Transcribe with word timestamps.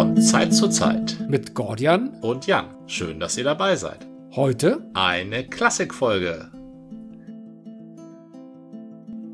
Von 0.00 0.16
Zeit 0.16 0.54
zu 0.54 0.68
Zeit 0.68 1.18
mit 1.28 1.54
Gordian 1.54 2.08
und 2.22 2.46
Jan. 2.46 2.74
Schön, 2.86 3.20
dass 3.20 3.36
ihr 3.36 3.44
dabei 3.44 3.76
seid. 3.76 4.08
Heute 4.30 4.90
eine 4.94 5.46
Klassikfolge. 5.46 6.50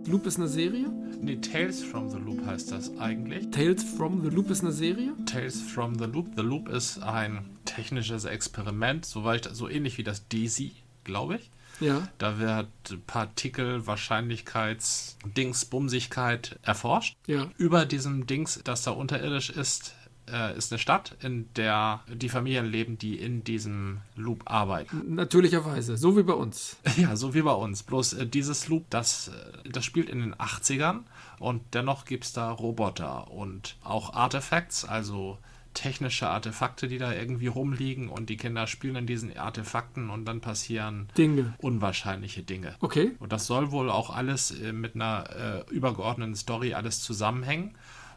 Loop 0.09 0.27
ist 0.27 0.38
eine 0.38 0.48
Serie? 0.48 0.91
Nee, 1.20 1.37
Tales 1.37 1.84
from 1.84 2.10
the 2.10 2.18
Loop 2.18 2.45
heißt 2.45 2.73
das 2.73 2.98
eigentlich. 2.98 3.48
Tales 3.52 3.84
from 3.84 4.24
the 4.24 4.29
Loop 4.29 4.50
ist 4.50 4.62
eine 4.62 4.73
Serie? 4.73 5.12
Tales 5.24 5.62
from 5.62 5.96
the 6.00 6.06
Loop. 6.06 6.30
The 6.37 6.42
Loop 6.42 6.69
ist 6.69 7.01
ein 7.01 7.48
technisches 7.64 8.24
Experiment, 8.24 9.06
soweit 9.06 9.48
so 9.52 9.69
ähnlich 9.69 9.98
wie 9.98 10.02
das 10.02 10.27
DAISY, 10.27 10.73
glaube 11.05 11.37
ich. 11.37 11.51
Ja. 11.78 12.09
Da 12.19 12.41
wird 12.41 13.06
Partikel, 13.06 13.87
Wahrscheinlichkeits, 13.87 15.16
Dingsbumsigkeit 15.37 16.59
erforscht. 16.62 17.16
Ja. 17.28 17.51
Über 17.56 17.87
diesem 17.87 18.27
Dings, 18.27 18.60
das 18.64 18.83
da 18.83 18.91
unterirdisch 18.91 19.51
ist, 19.51 19.95
äh, 20.30 20.57
ist 20.57 20.73
eine 20.73 20.79
Stadt, 20.79 21.16
in 21.23 21.48
der 21.55 22.01
die 22.12 22.29
Familien 22.29 22.66
leben, 22.66 22.98
die 22.98 23.16
in 23.16 23.45
diesem 23.45 23.98
Loop 24.16 24.43
arbeiten. 24.47 25.15
Natürlicherweise, 25.15 25.97
so 25.97 26.16
wie 26.16 26.23
bei 26.23 26.35
uns. 26.35 26.77
Ja, 26.97 27.15
so 27.15 27.35
wie 27.35 27.43
bei 27.43 27.52
uns. 27.52 27.83
Bloß 27.83 28.15
äh, 28.15 28.27
dieses 28.27 28.69
Loop, 28.69 28.89
das, 28.91 29.29
äh, 29.29 29.69
das 29.69 29.85
spielt 29.85 30.09
in 30.09 30.21
den 30.21 30.35
80ern 30.35 31.01
und 31.39 31.62
dennoch 31.75 32.05
gibt 32.07 32.25
es 32.25 32.33
da 32.33 32.51
Roboter 32.51 33.30
und 33.30 33.77
auch 33.85 34.15
Artefacts, 34.15 34.85
also 34.85 35.39
technische 35.77 36.29
Artefakte, 36.29 36.88
die 36.88 36.99
da 36.99 37.13
irgendwie 37.13 37.49
rumliegen 37.49 38.09
und 38.09 38.30
die 38.30 38.37
Kinder 38.37 38.66
spielen 38.66 38.97
in 38.97 39.07
diesen 39.07 39.37
Artefakten 39.37 40.09
und 40.11 40.24
dann 40.24 40.41
passieren 40.41 41.09
Dinge. 41.19 41.55
unwahrscheinliche 41.59 42.43
Dinge. 42.43 42.74
Okay. 42.80 43.13
Und 43.19 43.33
das 43.33 43.47
soll 43.47 43.71
wohl 43.71 43.91
auch 43.91 44.11
alles 44.11 44.51
äh, 44.51 44.73
mit 44.73 44.95
einer 44.95 45.65
äh, 45.68 45.74
übergeordneten 45.74 46.35
Story 46.35 46.73
alles 46.74 47.02
zusammenhängen. 47.02 47.74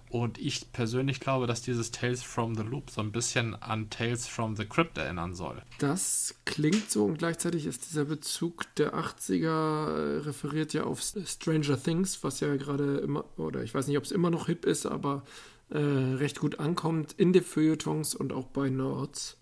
Und 0.10 0.40
ich 0.40 0.72
persönlich 0.72 1.20
glaube, 1.20 1.46
dass 1.46 1.62
dieses 1.62 1.92
Tales 1.92 2.24
from 2.24 2.56
the 2.56 2.64
Loop 2.64 2.90
so 2.90 3.02
ein 3.02 3.12
bisschen 3.12 3.54
an 3.56 3.90
Tales 3.92 4.28
from 4.28 4.56
the 4.56 4.66
Crypt 4.66 4.98
erinnern 4.98 5.36
soll. 5.36 5.62
Das 5.78 6.36
klingt 6.46 6.90
so 6.90 7.06
und 7.06 7.20
gleichzeitig 7.20 7.68
ist 7.68 7.90
dieser 7.90 8.06
Bezug 8.06 8.66
der 8.76 8.96
80er 8.96 9.48
äh, 9.48 10.18
referiert 10.22 10.74
ja 10.74 10.84
auf 10.84 11.02
Stranger 11.02 11.82
Things, 11.82 12.24
was 12.24 12.40
ja 12.40 12.56
gerade 12.56 12.98
immer, 12.98 13.26
oder 13.38 13.64
ich 13.64 13.74
weiß 13.74 13.88
nicht, 13.88 13.98
ob 13.98 14.04
es 14.04 14.12
immer 14.12 14.32
noch 14.32 14.48
hip 14.48 14.66
ist, 14.66 14.88
aber 14.88 15.24
äh, 15.70 15.78
recht 15.78 16.40
gut 16.40 16.60
ankommt 16.60 17.14
in 17.18 17.32
den 17.32 17.44
Feuilletons 17.44 18.16
und 18.16 18.34
auch 18.34 18.48
bei 18.48 18.70
Nerds. 18.70 19.39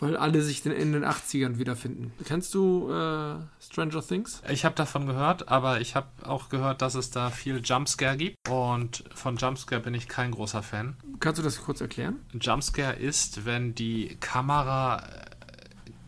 Weil 0.00 0.16
alle 0.16 0.42
sich 0.42 0.64
in 0.64 0.92
den 0.92 1.04
80ern 1.04 1.58
wiederfinden. 1.58 2.12
Kennst 2.24 2.54
du 2.54 2.90
äh, 2.90 3.36
Stranger 3.60 4.06
Things? 4.06 4.42
Ich 4.48 4.64
habe 4.64 4.74
davon 4.74 5.06
gehört, 5.06 5.48
aber 5.48 5.80
ich 5.80 5.94
habe 5.94 6.08
auch 6.22 6.48
gehört, 6.48 6.82
dass 6.82 6.94
es 6.94 7.10
da 7.10 7.30
viel 7.30 7.60
Jumpscare 7.64 8.16
gibt. 8.16 8.36
Und 8.48 9.04
von 9.14 9.36
Jumpscare 9.36 9.80
bin 9.80 9.94
ich 9.94 10.08
kein 10.08 10.30
großer 10.30 10.62
Fan. 10.62 10.96
Kannst 11.20 11.38
du 11.38 11.42
das 11.42 11.62
kurz 11.62 11.80
erklären? 11.80 12.16
Jumpscare 12.40 12.94
ist, 12.94 13.44
wenn 13.44 13.74
die 13.74 14.16
Kamera 14.20 15.02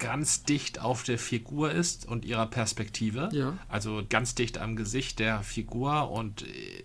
ganz 0.01 0.43
dicht 0.43 0.81
auf 0.81 1.05
der 1.05 1.19
Figur 1.19 1.71
ist 1.71 2.09
und 2.09 2.25
ihrer 2.25 2.47
Perspektive. 2.47 3.29
Ja. 3.31 3.57
Also 3.69 4.03
ganz 4.09 4.35
dicht 4.35 4.59
am 4.59 4.75
Gesicht 4.75 5.21
der 5.21 5.43
Figur 5.43 6.11
und 6.11 6.45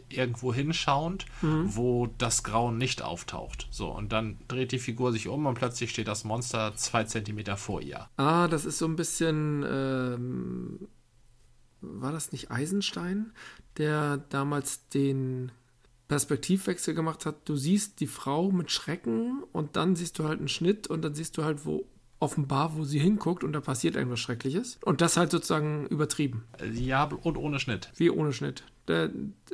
irgendwo 0.09 0.53
hinschauend, 0.53 1.25
mhm. 1.41 1.75
wo 1.75 2.07
das 2.19 2.43
Grauen 2.43 2.77
nicht 2.77 3.01
auftaucht. 3.01 3.67
So, 3.71 3.89
und 3.89 4.11
dann 4.11 4.37
dreht 4.47 4.71
die 4.71 4.79
Figur 4.79 5.11
sich 5.11 5.27
um 5.27 5.47
und 5.47 5.55
plötzlich 5.55 5.89
steht 5.89 6.07
das 6.07 6.23
Monster 6.23 6.75
zwei 6.75 7.05
Zentimeter 7.05 7.57
vor 7.57 7.81
ihr. 7.81 8.07
Ah, 8.17 8.47
das 8.47 8.65
ist 8.65 8.77
so 8.77 8.85
ein 8.85 8.95
bisschen. 8.95 9.65
Ähm, 9.67 10.87
war 11.81 12.11
das 12.11 12.31
nicht 12.31 12.51
Eisenstein, 12.51 13.31
der 13.77 14.17
damals 14.29 14.89
den 14.89 15.51
Perspektivwechsel 16.07 16.93
gemacht 16.93 17.25
hat? 17.25 17.47
Du 17.47 17.55
siehst 17.55 17.99
die 17.99 18.07
Frau 18.07 18.51
mit 18.51 18.71
Schrecken 18.71 19.43
und 19.51 19.75
dann 19.75 19.95
siehst 19.95 20.19
du 20.19 20.25
halt 20.25 20.39
einen 20.39 20.47
Schnitt 20.47 20.87
und 20.87 21.03
dann 21.03 21.13
siehst 21.13 21.37
du 21.37 21.43
halt, 21.43 21.65
wo 21.65 21.85
offenbar, 22.19 22.75
wo 22.75 22.83
sie 22.83 22.99
hinguckt 22.99 23.43
und 23.43 23.53
da 23.53 23.61
passiert 23.61 23.95
irgendwas 23.95 24.19
Schreckliches. 24.19 24.77
Und 24.83 25.01
das 25.01 25.17
halt 25.17 25.31
sozusagen 25.31 25.87
übertrieben. 25.87 26.43
Ja, 26.73 27.03
und 27.03 27.37
ohne 27.37 27.59
Schnitt. 27.59 27.89
Wie 27.97 28.09
ohne 28.09 28.33
Schnitt. 28.33 28.63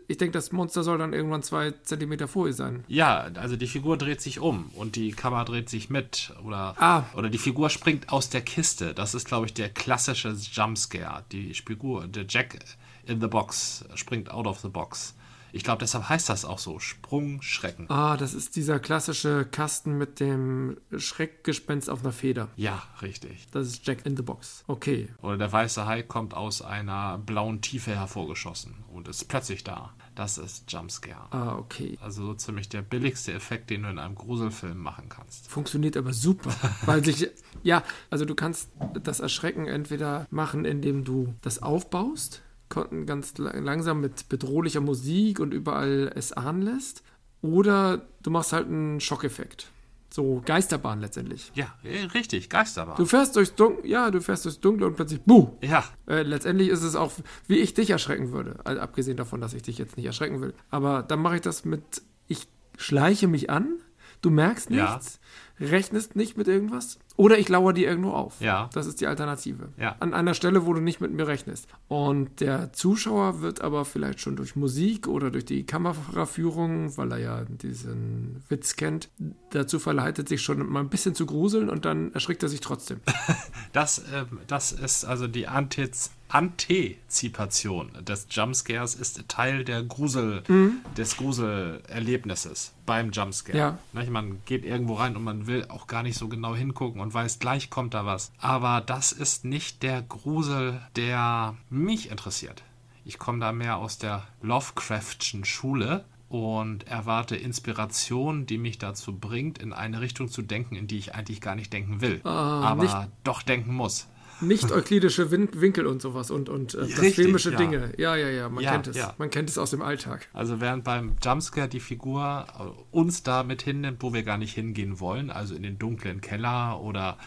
Ich 0.07 0.17
denke, 0.17 0.33
das 0.33 0.51
Monster 0.51 0.83
soll 0.83 0.97
dann 0.97 1.13
irgendwann 1.13 1.41
zwei 1.41 1.71
Zentimeter 1.83 2.27
vor 2.27 2.47
ihr 2.47 2.53
sein. 2.53 2.83
Ja, 2.89 3.29
also 3.35 3.55
die 3.55 3.67
Figur 3.67 3.97
dreht 3.97 4.19
sich 4.19 4.39
um 4.39 4.69
und 4.75 4.97
die 4.97 5.11
Kamera 5.11 5.45
dreht 5.45 5.69
sich 5.69 5.89
mit. 5.89 6.33
Oder, 6.43 6.75
ah. 6.77 7.05
oder 7.15 7.29
die 7.29 7.37
Figur 7.37 7.69
springt 7.69 8.11
aus 8.11 8.29
der 8.29 8.41
Kiste. 8.41 8.93
Das 8.93 9.15
ist, 9.15 9.25
glaube 9.25 9.45
ich, 9.45 9.53
der 9.53 9.69
klassische 9.69 10.31
Jumpscare. 10.31 11.23
Die 11.31 11.53
Figur, 11.53 12.07
der 12.07 12.25
Jack 12.27 12.59
in 13.05 13.21
the 13.21 13.27
Box 13.27 13.85
springt 13.95 14.29
out 14.29 14.47
of 14.47 14.59
the 14.59 14.67
box. 14.67 15.15
Ich 15.53 15.63
glaube, 15.63 15.79
deshalb 15.79 16.07
heißt 16.09 16.29
das 16.29 16.45
auch 16.45 16.59
so, 16.59 16.79
Sprungschrecken. 16.79 17.89
Ah, 17.89 18.17
das 18.17 18.33
ist 18.33 18.55
dieser 18.55 18.79
klassische 18.79 19.45
Kasten 19.45 19.97
mit 19.97 20.19
dem 20.19 20.77
Schreckgespenst 20.95 21.89
auf 21.89 22.01
einer 22.01 22.13
Feder. 22.13 22.49
Ja, 22.55 22.83
richtig. 23.01 23.47
Das 23.51 23.67
ist 23.67 23.85
Jack 23.85 24.05
in 24.05 24.15
the 24.15 24.23
Box. 24.23 24.63
Okay. 24.67 25.09
Oder 25.21 25.37
der 25.37 25.51
weiße 25.51 25.85
Hai 25.85 26.03
kommt 26.03 26.33
aus 26.33 26.61
einer 26.61 27.17
blauen 27.17 27.61
Tiefe 27.61 27.95
hervorgeschossen 27.95 28.83
und 28.93 29.07
ist 29.07 29.27
plötzlich 29.27 29.63
da. 29.63 29.93
Das 30.15 30.37
ist 30.37 30.71
Jumpscare. 30.71 31.31
Ah, 31.31 31.55
okay. 31.57 31.97
Also 32.01 32.25
so 32.25 32.33
ziemlich 32.33 32.69
der 32.69 32.81
billigste 32.81 33.33
Effekt, 33.33 33.69
den 33.69 33.83
du 33.83 33.89
in 33.89 33.99
einem 33.99 34.15
Gruselfilm 34.15 34.77
machen 34.77 35.07
kannst. 35.09 35.49
Funktioniert 35.49 35.95
aber 35.95 36.13
super, 36.13 36.53
weil 36.85 37.03
sich 37.03 37.29
ja, 37.63 37.83
also 38.09 38.25
du 38.25 38.35
kannst 38.35 38.69
das 39.03 39.19
Erschrecken 39.19 39.67
entweder 39.67 40.27
machen, 40.29 40.65
indem 40.65 41.03
du 41.03 41.33
das 41.41 41.61
aufbaust 41.61 42.41
konnten 42.71 43.05
ganz 43.05 43.37
langsam 43.37 44.01
mit 44.01 44.27
bedrohlicher 44.29 44.81
Musik 44.81 45.39
und 45.39 45.53
überall 45.53 46.11
es 46.15 46.33
ahnen 46.33 46.63
lässt. 46.63 47.03
Oder 47.43 48.07
du 48.23 48.31
machst 48.31 48.53
halt 48.53 48.67
einen 48.67 48.99
Schockeffekt. 48.99 49.69
So 50.13 50.41
Geisterbahn 50.45 50.99
letztendlich. 50.99 51.51
Ja, 51.55 51.73
äh, 51.83 52.03
richtig, 52.13 52.49
Geisterbahn. 52.49 52.97
Du 52.97 53.05
fährst 53.05 53.35
durchs 53.35 53.55
Dunkel, 53.55 53.89
ja, 53.89 54.11
du 54.11 54.19
fährst 54.19 54.43
durchs 54.43 54.59
Dunkle 54.59 54.85
und 54.85 54.95
plötzlich, 54.95 55.21
buh! 55.21 55.51
Ja. 55.61 55.85
Äh, 56.05 56.23
letztendlich 56.23 56.67
ist 56.67 56.83
es 56.83 56.95
auch, 56.95 57.13
wie 57.47 57.59
ich 57.59 57.73
dich 57.73 57.91
erschrecken 57.91 58.33
würde. 58.33 58.59
Also, 58.65 58.81
abgesehen 58.81 59.15
davon, 59.15 59.39
dass 59.39 59.53
ich 59.53 59.63
dich 59.63 59.77
jetzt 59.77 59.95
nicht 59.95 60.05
erschrecken 60.05 60.41
will. 60.41 60.53
Aber 60.69 61.01
dann 61.01 61.21
mache 61.21 61.35
ich 61.35 61.41
das 61.41 61.63
mit, 61.63 62.01
ich 62.27 62.47
schleiche 62.77 63.27
mich 63.27 63.49
an, 63.49 63.77
du 64.21 64.31
merkst 64.31 64.69
nichts, 64.69 65.21
ja. 65.59 65.67
rechnest 65.67 66.17
nicht 66.17 66.35
mit 66.35 66.49
irgendwas 66.49 66.99
oder 67.17 67.37
ich 67.37 67.49
lauere 67.49 67.73
dir 67.73 67.87
irgendwo 67.87 68.11
auf. 68.11 68.39
Ja. 68.39 68.69
Das 68.73 68.87
ist 68.87 69.01
die 69.01 69.07
Alternative. 69.07 69.69
Ja. 69.77 69.95
An 69.99 70.13
einer 70.13 70.33
Stelle, 70.33 70.65
wo 70.65 70.73
du 70.73 70.81
nicht 70.81 71.01
mit 71.01 71.11
mir 71.11 71.27
rechnest. 71.27 71.67
Und 71.87 72.39
der 72.39 72.73
Zuschauer 72.73 73.41
wird 73.41 73.61
aber 73.61 73.85
vielleicht 73.85 74.21
schon 74.21 74.35
durch 74.35 74.55
Musik 74.55 75.07
oder 75.07 75.29
durch 75.29 75.45
die 75.45 75.65
Kameraführung, 75.65 76.95
weil 76.97 77.11
er 77.11 77.17
ja 77.19 77.45
diesen 77.45 78.43
Witz 78.49 78.75
kennt, 78.75 79.09
dazu 79.51 79.79
verleitet, 79.79 80.29
sich 80.29 80.41
schon 80.41 80.67
mal 80.69 80.79
ein 80.79 80.89
bisschen 80.89 81.15
zu 81.15 81.25
gruseln 81.25 81.69
und 81.69 81.85
dann 81.85 82.13
erschrickt 82.13 82.43
er 82.43 82.49
sich 82.49 82.61
trotzdem. 82.61 83.01
das, 83.73 83.99
äh, 83.99 84.25
das 84.47 84.71
ist 84.71 85.05
also 85.05 85.27
die 85.27 85.47
Antiz 85.47 86.11
Antizipation 86.31 87.91
des 88.01 88.27
Jumpscares 88.29 88.95
ist 88.95 89.27
Teil 89.27 89.65
der 89.65 89.83
Grusel, 89.83 90.43
mhm. 90.47 90.77
des 90.95 91.17
Gruselerlebnisses 91.17 92.73
beim 92.85 93.11
Jumpscare. 93.11 93.57
Ja. 93.57 93.77
Man 94.09 94.39
geht 94.45 94.63
irgendwo 94.65 94.93
rein 94.93 95.15
und 95.17 95.23
man 95.23 95.47
will 95.47 95.65
auch 95.67 95.87
gar 95.87 96.03
nicht 96.03 96.17
so 96.17 96.29
genau 96.29 96.55
hingucken 96.55 97.00
und 97.01 97.13
weiß, 97.13 97.39
gleich 97.39 97.69
kommt 97.69 97.93
da 97.93 98.05
was. 98.05 98.31
Aber 98.39 98.81
das 98.81 99.11
ist 99.11 99.45
nicht 99.45 99.83
der 99.83 100.01
Grusel, 100.01 100.81
der 100.95 101.55
mich 101.69 102.09
interessiert. 102.09 102.63
Ich 103.03 103.17
komme 103.17 103.39
da 103.39 103.51
mehr 103.51 103.77
aus 103.77 103.97
der 103.97 104.23
Lovecraftschen 104.41 105.43
Schule 105.43 106.05
und 106.29 106.87
erwarte 106.87 107.35
Inspiration, 107.35 108.45
die 108.45 108.57
mich 108.57 108.77
dazu 108.77 109.17
bringt, 109.17 109.57
in 109.57 109.73
eine 109.73 109.99
Richtung 109.99 110.29
zu 110.29 110.41
denken, 110.41 110.75
in 110.75 110.87
die 110.87 110.97
ich 110.97 111.13
eigentlich 111.13 111.41
gar 111.41 111.55
nicht 111.55 111.73
denken 111.73 111.99
will, 111.99 112.21
ah, 112.23 112.61
aber 112.61 113.09
doch 113.23 113.41
denken 113.41 113.73
muss 113.73 114.07
nicht-euklidische 114.41 115.31
Winkel 115.31 115.87
und 115.87 116.01
sowas 116.01 116.31
und, 116.31 116.49
und 116.49 116.73
äh, 116.75 116.85
filmische 116.85 117.51
ja. 117.51 117.57
Dinge. 117.57 117.93
Ja, 117.97 118.15
ja, 118.15 118.29
ja, 118.29 118.49
man 118.49 118.63
ja, 118.63 118.71
kennt 118.71 118.87
es. 118.87 118.97
Ja. 118.97 119.13
Man 119.17 119.29
kennt 119.29 119.49
es 119.49 119.57
aus 119.57 119.71
dem 119.71 119.81
Alltag. 119.81 120.27
Also 120.33 120.59
während 120.59 120.83
beim 120.83 121.15
Jumpscare 121.23 121.67
die 121.67 121.79
Figur 121.79 122.47
uns 122.91 123.23
da 123.23 123.43
mit 123.43 123.61
hinnimmt, 123.61 124.01
wo 124.01 124.13
wir 124.13 124.23
gar 124.23 124.37
nicht 124.37 124.53
hingehen 124.53 124.99
wollen, 124.99 125.29
also 125.29 125.55
in 125.55 125.63
den 125.63 125.77
dunklen 125.77 126.21
Keller 126.21 126.81
oder 126.81 127.17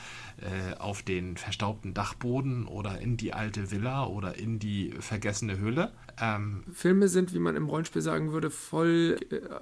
äh, 0.40 0.76
auf 0.78 1.02
den 1.02 1.36
verstaubten 1.36 1.94
Dachboden 1.94 2.66
oder 2.66 3.00
in 3.00 3.16
die 3.16 3.32
alte 3.32 3.70
Villa 3.70 4.06
oder 4.06 4.36
in 4.36 4.58
die 4.58 4.92
vergessene 4.98 5.58
Höhle. 5.58 5.92
Ähm, 6.20 6.64
Filme 6.72 7.08
sind, 7.08 7.32
wie 7.34 7.38
man 7.38 7.56
im 7.56 7.68
Rollenspiel 7.68 8.02
sagen 8.02 8.32
würde, 8.32 8.50
voll 8.50 9.16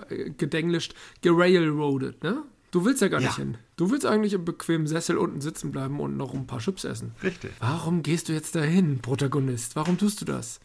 äh, 0.08 0.30
gedenglischt, 0.30 0.94
gerailroadet, 1.20 2.22
ne? 2.22 2.42
Du 2.72 2.86
willst 2.86 3.02
ja 3.02 3.08
gar 3.08 3.20
ja. 3.20 3.28
nicht 3.28 3.36
hin. 3.36 3.58
Du 3.76 3.90
willst 3.90 4.06
eigentlich 4.06 4.32
im 4.32 4.46
bequemen 4.46 4.86
Sessel 4.86 5.18
unten 5.18 5.42
sitzen 5.42 5.72
bleiben 5.72 6.00
und 6.00 6.16
noch 6.16 6.32
ein 6.32 6.46
paar 6.46 6.58
Chips 6.58 6.84
essen. 6.84 7.14
Richtig. 7.22 7.52
Warum 7.60 8.02
gehst 8.02 8.30
du 8.30 8.32
jetzt 8.32 8.54
dahin, 8.54 9.00
Protagonist? 9.00 9.76
Warum 9.76 9.98
tust 9.98 10.22
du 10.22 10.24
das? 10.24 10.58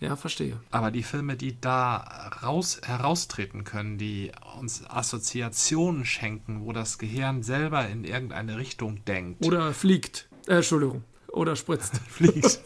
Ja, 0.00 0.16
verstehe. 0.16 0.58
Aber 0.72 0.90
die 0.90 1.04
Filme, 1.04 1.36
die 1.36 1.58
da 1.60 1.98
raus, 2.42 2.80
heraustreten 2.84 3.62
können, 3.62 3.96
die 3.96 4.32
uns 4.58 4.84
Assoziationen 4.90 6.04
schenken, 6.04 6.64
wo 6.64 6.72
das 6.72 6.98
Gehirn 6.98 7.44
selber 7.44 7.88
in 7.88 8.04
irgendeine 8.04 8.58
Richtung 8.58 9.04
denkt. 9.04 9.46
Oder 9.46 9.72
fliegt. 9.72 10.28
Äh, 10.48 10.56
Entschuldigung. 10.56 11.04
Oder 11.28 11.54
spritzt. 11.54 12.00
fliegt. 12.08 12.60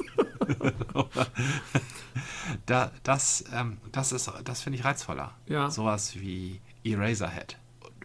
da, 2.64 2.92
das, 3.02 3.44
ähm, 3.52 3.76
das, 3.92 4.08
das 4.42 4.62
finde 4.62 4.78
ich 4.78 4.84
reizvoller. 4.86 5.36
Ja. 5.46 5.68
Sowas 5.70 6.18
wie 6.18 6.62
Eraserhead 6.82 7.58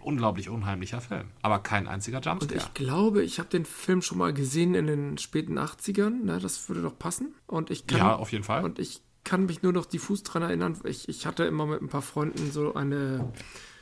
unglaublich 0.05 0.49
unheimlicher 0.49 1.01
Film. 1.01 1.25
Aber 1.41 1.59
kein 1.59 1.87
einziger 1.87 2.17
Und 2.17 2.25
Jumpscare. 2.25 2.55
ich 2.57 2.73
glaube, 2.73 3.23
ich 3.23 3.39
habe 3.39 3.49
den 3.49 3.65
Film 3.65 4.01
schon 4.01 4.17
mal 4.17 4.33
gesehen 4.33 4.75
in 4.75 4.87
den 4.87 5.17
späten 5.17 5.57
80ern. 5.59 6.23
Ne, 6.23 6.39
das 6.39 6.69
würde 6.69 6.81
doch 6.81 6.97
passen. 6.97 7.33
Und 7.47 7.69
ich 7.71 7.87
kann, 7.87 7.97
Ja, 7.99 8.15
auf 8.15 8.31
jeden 8.31 8.43
Fall. 8.43 8.63
Und 8.63 8.79
ich 8.79 9.01
kann 9.23 9.45
mich 9.47 9.63
nur 9.63 9.73
noch 9.73 9.85
diffus 9.85 10.23
dran 10.23 10.43
erinnern. 10.43 10.77
Ich, 10.83 11.09
ich 11.09 11.25
hatte 11.25 11.43
immer 11.45 11.65
mit 11.65 11.81
ein 11.81 11.89
paar 11.89 12.03
Freunden 12.03 12.51
so 12.51 12.75
eine, 12.75 13.33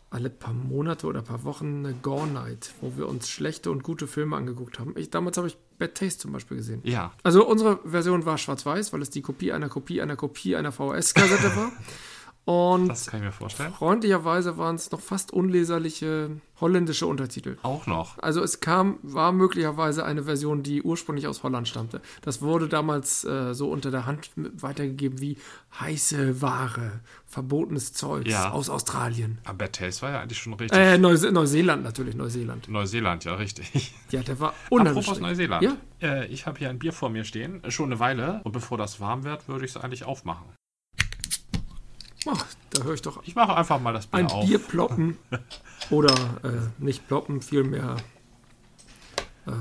alle 0.10 0.30
paar 0.30 0.54
Monate 0.54 1.06
oder 1.08 1.22
paar 1.22 1.44
Wochen 1.44 1.80
eine 1.86 1.94
Gore 1.96 2.28
Night, 2.28 2.74
wo 2.81 2.96
wir 2.96 3.08
uns 3.10 3.28
schlechte 3.30 3.70
und 3.70 3.84
gute 3.84 4.08
Filme 4.08 4.38
angeguckt 4.38 4.80
haben. 4.80 4.94
Ich, 4.96 5.10
damals 5.10 5.38
habe 5.38 5.48
ich 5.48 5.58
Bad 5.78 5.96
Taste 5.96 6.20
zum 6.20 6.31
Beispiel 6.31 6.56
gesehen. 6.58 6.80
Ja, 6.86 7.12
Also 7.24 7.46
unsere 7.46 7.80
Version 7.84 8.25
war 8.25 8.38
schwarz-weiß, 8.38 8.94
weil 8.94 9.02
es 9.02 9.10
die 9.10 9.22
Kopie 9.22 9.52
einer 9.52 9.68
Kopie 9.70 10.02
einer 10.02 10.16
Kopie 10.16 10.56
einer 10.56 10.72
VHS-Kassette 10.72 11.56
war. 11.58 11.72
Und 12.45 12.90
das 12.90 13.07
kann 13.07 13.22
ich 13.22 13.25
mir 13.28 13.31
vorstellen. 13.31 13.72
freundlicherweise 13.74 14.57
waren 14.57 14.75
es 14.75 14.92
noch 14.92 15.00
fast 15.00 15.31
unleserliche 15.31 16.30
holländische 16.60 17.07
Untertitel. 17.07 17.57
Auch 17.63 17.88
noch. 17.88 18.18
Also 18.19 18.42
es 18.44 18.60
kam, 18.60 18.98
war 19.01 19.31
möglicherweise 19.31 20.06
eine 20.06 20.24
Version, 20.24 20.62
die 20.63 20.81
ursprünglich 20.81 21.28
aus 21.28 21.44
Holland 21.44 21.68
stammte. 21.68 22.01
Das 22.22 22.42
wurde 22.42 22.68
damals 22.68 23.24
äh, 23.25 23.54
so 23.54 23.69
unter 23.72 23.92
der 23.92 24.06
Hand 24.06 24.30
weitergegeben 24.36 25.19
wie 25.22 25.38
heiße 25.80 26.42
Ware, 26.42 27.00
verbotenes 27.25 27.94
Zeugs 27.94 28.30
Ja. 28.30 28.51
aus 28.51 28.69
Australien. 28.69 29.39
Aber 29.46 29.72
Taste 29.72 30.01
war 30.04 30.12
ja 30.12 30.22
eigentlich 30.22 30.39
schon 30.39 30.54
richtig. 30.54 30.78
Äh, 30.80 30.98
Neuse 30.98 31.31
Neuseeland 31.31 31.84
natürlich, 31.84 32.16
Neuseeland. 32.16 32.68
Neuseeland, 32.69 33.24
ja, 33.25 33.36
richtig. 33.36 33.94
Ja, 34.12 34.22
der 34.22 34.39
war 34.39 34.54
unheimlich. 34.69 34.92
Apropos 35.07 35.18
schlecht. 35.18 35.22
Neuseeland. 35.22 35.63
Ja, 35.63 35.78
Äh, 36.01 36.28
ich 36.28 36.46
habe 36.46 36.60
hier 36.60 36.69
ein 36.69 36.80
Bier 36.80 36.94
vor 36.94 37.10
mir 37.10 37.24
stehen, 37.24 37.62
schon 37.69 37.86
eine 37.92 38.00
Weile. 38.00 38.42
Und 38.44 38.51
bevor 38.51 38.78
das 38.78 39.00
warm 39.00 39.24
wird, 39.24 39.48
würde 39.48 39.66
ich 39.66 39.72
es 39.72 39.78
eigentlich 39.78 40.04
aufmachen. 40.06 40.46
Ach, 42.28 42.46
da 42.70 42.84
höre 42.84 42.94
ich 42.94 43.02
doch 43.02 43.22
Ich 43.25 43.36
mache 43.36 43.56
einfach 43.56 43.80
mal 43.80 43.94
das 43.94 44.08
Bier 44.08 44.20
ein 44.20 44.28
auf. 44.28 44.46
Bier 44.46 44.60
ploppen. 44.60 45.18
Oder 45.90 46.14
äh, 46.44 46.84
nicht 46.84 47.08
ploppen, 47.08 47.42
vielmehr 47.42 47.98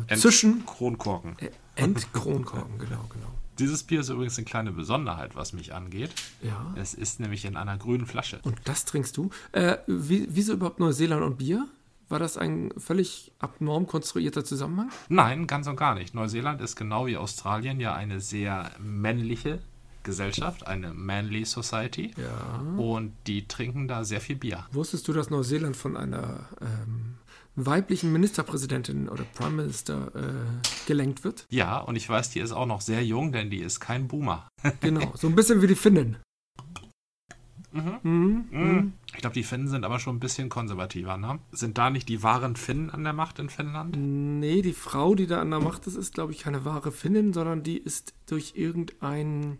äh, 0.08 0.16
zischen. 0.16 0.64
Kronkorken. 0.66 1.36
Entkronkorken, 1.74 2.78
genau, 2.78 3.04
genau. 3.12 3.26
Dieses 3.58 3.82
Bier 3.82 4.00
ist 4.00 4.08
übrigens 4.08 4.38
eine 4.38 4.46
kleine 4.46 4.72
Besonderheit, 4.72 5.36
was 5.36 5.52
mich 5.52 5.74
angeht. 5.74 6.10
Ja. 6.42 6.74
Es 6.76 6.94
ist 6.94 7.20
nämlich 7.20 7.44
in 7.44 7.56
einer 7.56 7.76
grünen 7.76 8.06
Flasche. 8.06 8.40
Und 8.42 8.58
das 8.64 8.84
trinkst 8.86 9.16
du? 9.16 9.30
Äh, 9.52 9.76
wie, 9.86 10.26
wieso 10.30 10.54
überhaupt 10.54 10.80
Neuseeland 10.80 11.22
und 11.22 11.38
Bier? 11.38 11.68
War 12.08 12.18
das 12.18 12.36
ein 12.36 12.72
völlig 12.76 13.32
abnorm 13.38 13.86
konstruierter 13.86 14.44
Zusammenhang? 14.44 14.90
Nein, 15.08 15.46
ganz 15.46 15.66
und 15.66 15.76
gar 15.76 15.94
nicht. 15.94 16.14
Neuseeland 16.14 16.60
ist 16.60 16.76
genau 16.76 17.06
wie 17.06 17.16
Australien 17.16 17.80
ja 17.80 17.94
eine 17.94 18.20
sehr 18.20 18.70
männliche 18.78 19.60
Gesellschaft, 20.02 20.66
eine 20.66 20.92
Manly 20.92 21.44
Society. 21.44 22.12
Ja. 22.16 22.60
Und 22.76 23.12
die 23.26 23.46
trinken 23.46 23.88
da 23.88 24.04
sehr 24.04 24.20
viel 24.20 24.36
Bier. 24.36 24.66
Wusstest 24.72 25.08
du, 25.08 25.12
dass 25.12 25.30
Neuseeland 25.30 25.76
von 25.76 25.96
einer 25.96 26.48
ähm, 26.60 27.14
weiblichen 27.56 28.12
Ministerpräsidentin 28.12 29.08
oder 29.08 29.24
Prime 29.24 29.62
Minister 29.62 30.12
äh, 30.14 30.86
gelenkt 30.86 31.24
wird? 31.24 31.46
Ja, 31.50 31.78
und 31.78 31.96
ich 31.96 32.08
weiß, 32.08 32.30
die 32.30 32.40
ist 32.40 32.52
auch 32.52 32.66
noch 32.66 32.80
sehr 32.80 33.04
jung, 33.04 33.32
denn 33.32 33.50
die 33.50 33.60
ist 33.60 33.80
kein 33.80 34.08
Boomer. 34.08 34.48
Genau, 34.80 35.12
so 35.14 35.28
ein 35.28 35.34
bisschen 35.34 35.62
wie 35.62 35.66
die 35.66 35.74
Finnen. 35.74 36.16
Mhm. 37.72 37.98
Mhm. 38.02 38.44
Mhm. 38.50 38.92
Ich 39.14 39.20
glaube, 39.20 39.34
die 39.34 39.42
Finnen 39.42 39.68
sind 39.68 39.84
aber 39.84 39.98
schon 39.98 40.16
ein 40.16 40.20
bisschen 40.20 40.48
konservativer, 40.48 41.16
ne? 41.16 41.38
Sind 41.52 41.78
da 41.78 41.90
nicht 41.90 42.08
die 42.08 42.22
wahren 42.22 42.56
Finnen 42.56 42.90
an 42.90 43.04
der 43.04 43.12
Macht 43.12 43.38
in 43.38 43.48
Finnland? 43.48 43.96
Nee, 43.96 44.62
die 44.62 44.72
Frau, 44.72 45.14
die 45.14 45.26
da 45.26 45.40
an 45.40 45.50
der 45.50 45.60
Macht 45.60 45.86
ist, 45.86 45.96
ist, 45.96 46.14
glaube 46.14 46.32
ich, 46.32 46.40
keine 46.40 46.64
wahre 46.64 46.92
Finnin, 46.92 47.32
sondern 47.32 47.62
die 47.62 47.78
ist 47.78 48.14
durch 48.26 48.54
irgendein. 48.56 49.58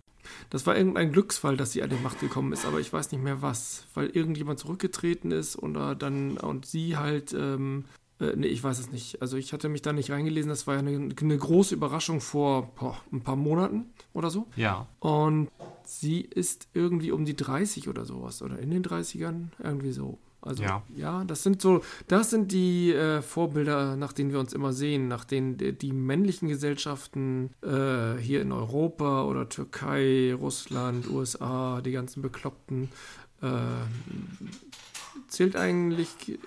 Das 0.50 0.66
war 0.66 0.76
irgendein 0.76 1.12
Glücksfall, 1.12 1.56
dass 1.56 1.72
sie 1.72 1.82
an 1.82 1.90
die 1.90 1.96
Macht 1.96 2.20
gekommen 2.20 2.52
ist, 2.52 2.64
aber 2.64 2.80
ich 2.80 2.92
weiß 2.92 3.12
nicht 3.12 3.22
mehr 3.22 3.42
was. 3.42 3.86
Weil 3.94 4.08
irgendjemand 4.10 4.58
zurückgetreten 4.58 5.30
ist 5.30 5.56
oder 5.56 5.94
dann 5.94 6.36
und 6.38 6.66
sie 6.66 6.96
halt. 6.96 7.32
Ähm, 7.32 7.84
äh, 8.20 8.36
nee, 8.36 8.46
ich 8.46 8.62
weiß 8.62 8.78
es 8.78 8.92
nicht. 8.92 9.20
Also 9.20 9.36
ich 9.36 9.52
hatte 9.52 9.68
mich 9.68 9.82
da 9.82 9.92
nicht 9.92 10.10
reingelesen. 10.10 10.48
Das 10.48 10.66
war 10.66 10.74
ja 10.74 10.80
eine, 10.80 11.14
eine 11.20 11.38
große 11.38 11.74
Überraschung 11.74 12.20
vor 12.20 12.72
boah, 12.74 12.96
ein 13.12 13.22
paar 13.22 13.36
Monaten 13.36 13.86
oder 14.12 14.30
so. 14.30 14.46
Ja. 14.56 14.86
Und 15.00 15.48
sie 15.84 16.20
ist 16.20 16.68
irgendwie 16.72 17.12
um 17.12 17.24
die 17.24 17.36
30 17.36 17.88
oder 17.88 18.04
sowas. 18.04 18.42
Oder 18.42 18.58
in 18.58 18.70
den 18.70 18.84
30ern. 18.84 19.48
Irgendwie 19.58 19.92
so. 19.92 20.18
Also 20.42 20.64
Ja. 20.64 20.82
ja, 20.96 21.24
das 21.24 21.44
sind 21.44 21.62
so, 21.62 21.82
das 22.08 22.30
sind 22.30 22.50
die 22.50 22.92
äh, 22.92 23.22
Vorbilder, 23.22 23.96
nach 23.96 24.12
denen 24.12 24.32
wir 24.32 24.40
uns 24.40 24.52
immer 24.52 24.72
sehen, 24.72 25.06
nach 25.06 25.24
denen 25.24 25.56
die, 25.56 25.72
die 25.72 25.92
männlichen 25.92 26.48
Gesellschaften 26.48 27.50
äh, 27.62 28.20
hier 28.20 28.42
in 28.42 28.50
Europa 28.50 29.24
oder 29.24 29.48
Türkei, 29.48 30.34
Russland, 30.34 31.08
USA, 31.08 31.80
die 31.80 31.92
ganzen 31.92 32.22
Bekloppten, 32.22 32.90
äh, 33.40 33.46
zählt 35.28 35.54
eigentlich 35.56 36.38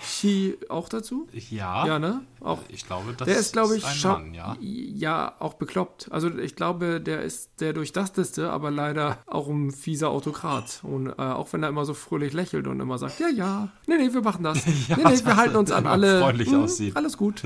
Xi 0.00 0.56
auch 0.68 0.88
dazu? 0.88 1.28
Ja. 1.50 1.86
Ja, 1.86 1.98
ne? 1.98 2.22
Auch 2.40 2.60
Ich 2.68 2.86
glaube, 2.86 3.12
das 3.12 3.26
der 3.26 3.36
ist, 3.38 3.52
glaube 3.52 3.76
ich, 3.76 3.84
ein 3.84 3.94
schau- 3.94 4.12
Mann, 4.12 4.34
ja. 4.34 4.56
ja, 4.60 5.34
auch 5.38 5.54
bekloppt. 5.54 6.08
Also 6.10 6.36
ich 6.38 6.56
glaube, 6.56 7.00
der 7.00 7.22
ist 7.22 7.50
der 7.60 7.72
durchdachteste, 7.72 8.50
aber 8.50 8.70
leider 8.70 9.18
auch 9.26 9.48
ein 9.48 9.70
fieser 9.72 10.08
Autokrat. 10.10 10.80
Und 10.82 11.08
äh, 11.08 11.12
auch 11.20 11.52
wenn 11.52 11.62
er 11.62 11.68
immer 11.68 11.84
so 11.84 11.94
fröhlich 11.94 12.32
lächelt 12.32 12.66
und 12.66 12.80
immer 12.80 12.98
sagt, 12.98 13.20
ja, 13.20 13.28
ja, 13.28 13.68
nee, 13.86 13.96
nee, 13.98 14.12
wir 14.12 14.22
machen 14.22 14.42
das. 14.44 14.64
Ja, 14.88 14.96
nee, 14.96 15.04
nee, 15.04 15.24
wir 15.24 15.36
halten 15.36 15.56
uns 15.56 15.70
an 15.70 15.86
alle. 15.86 16.20
freundlich 16.20 16.50
hm, 16.50 16.62
aussieht. 16.62 16.96
Alles 16.96 17.16
gut. 17.16 17.42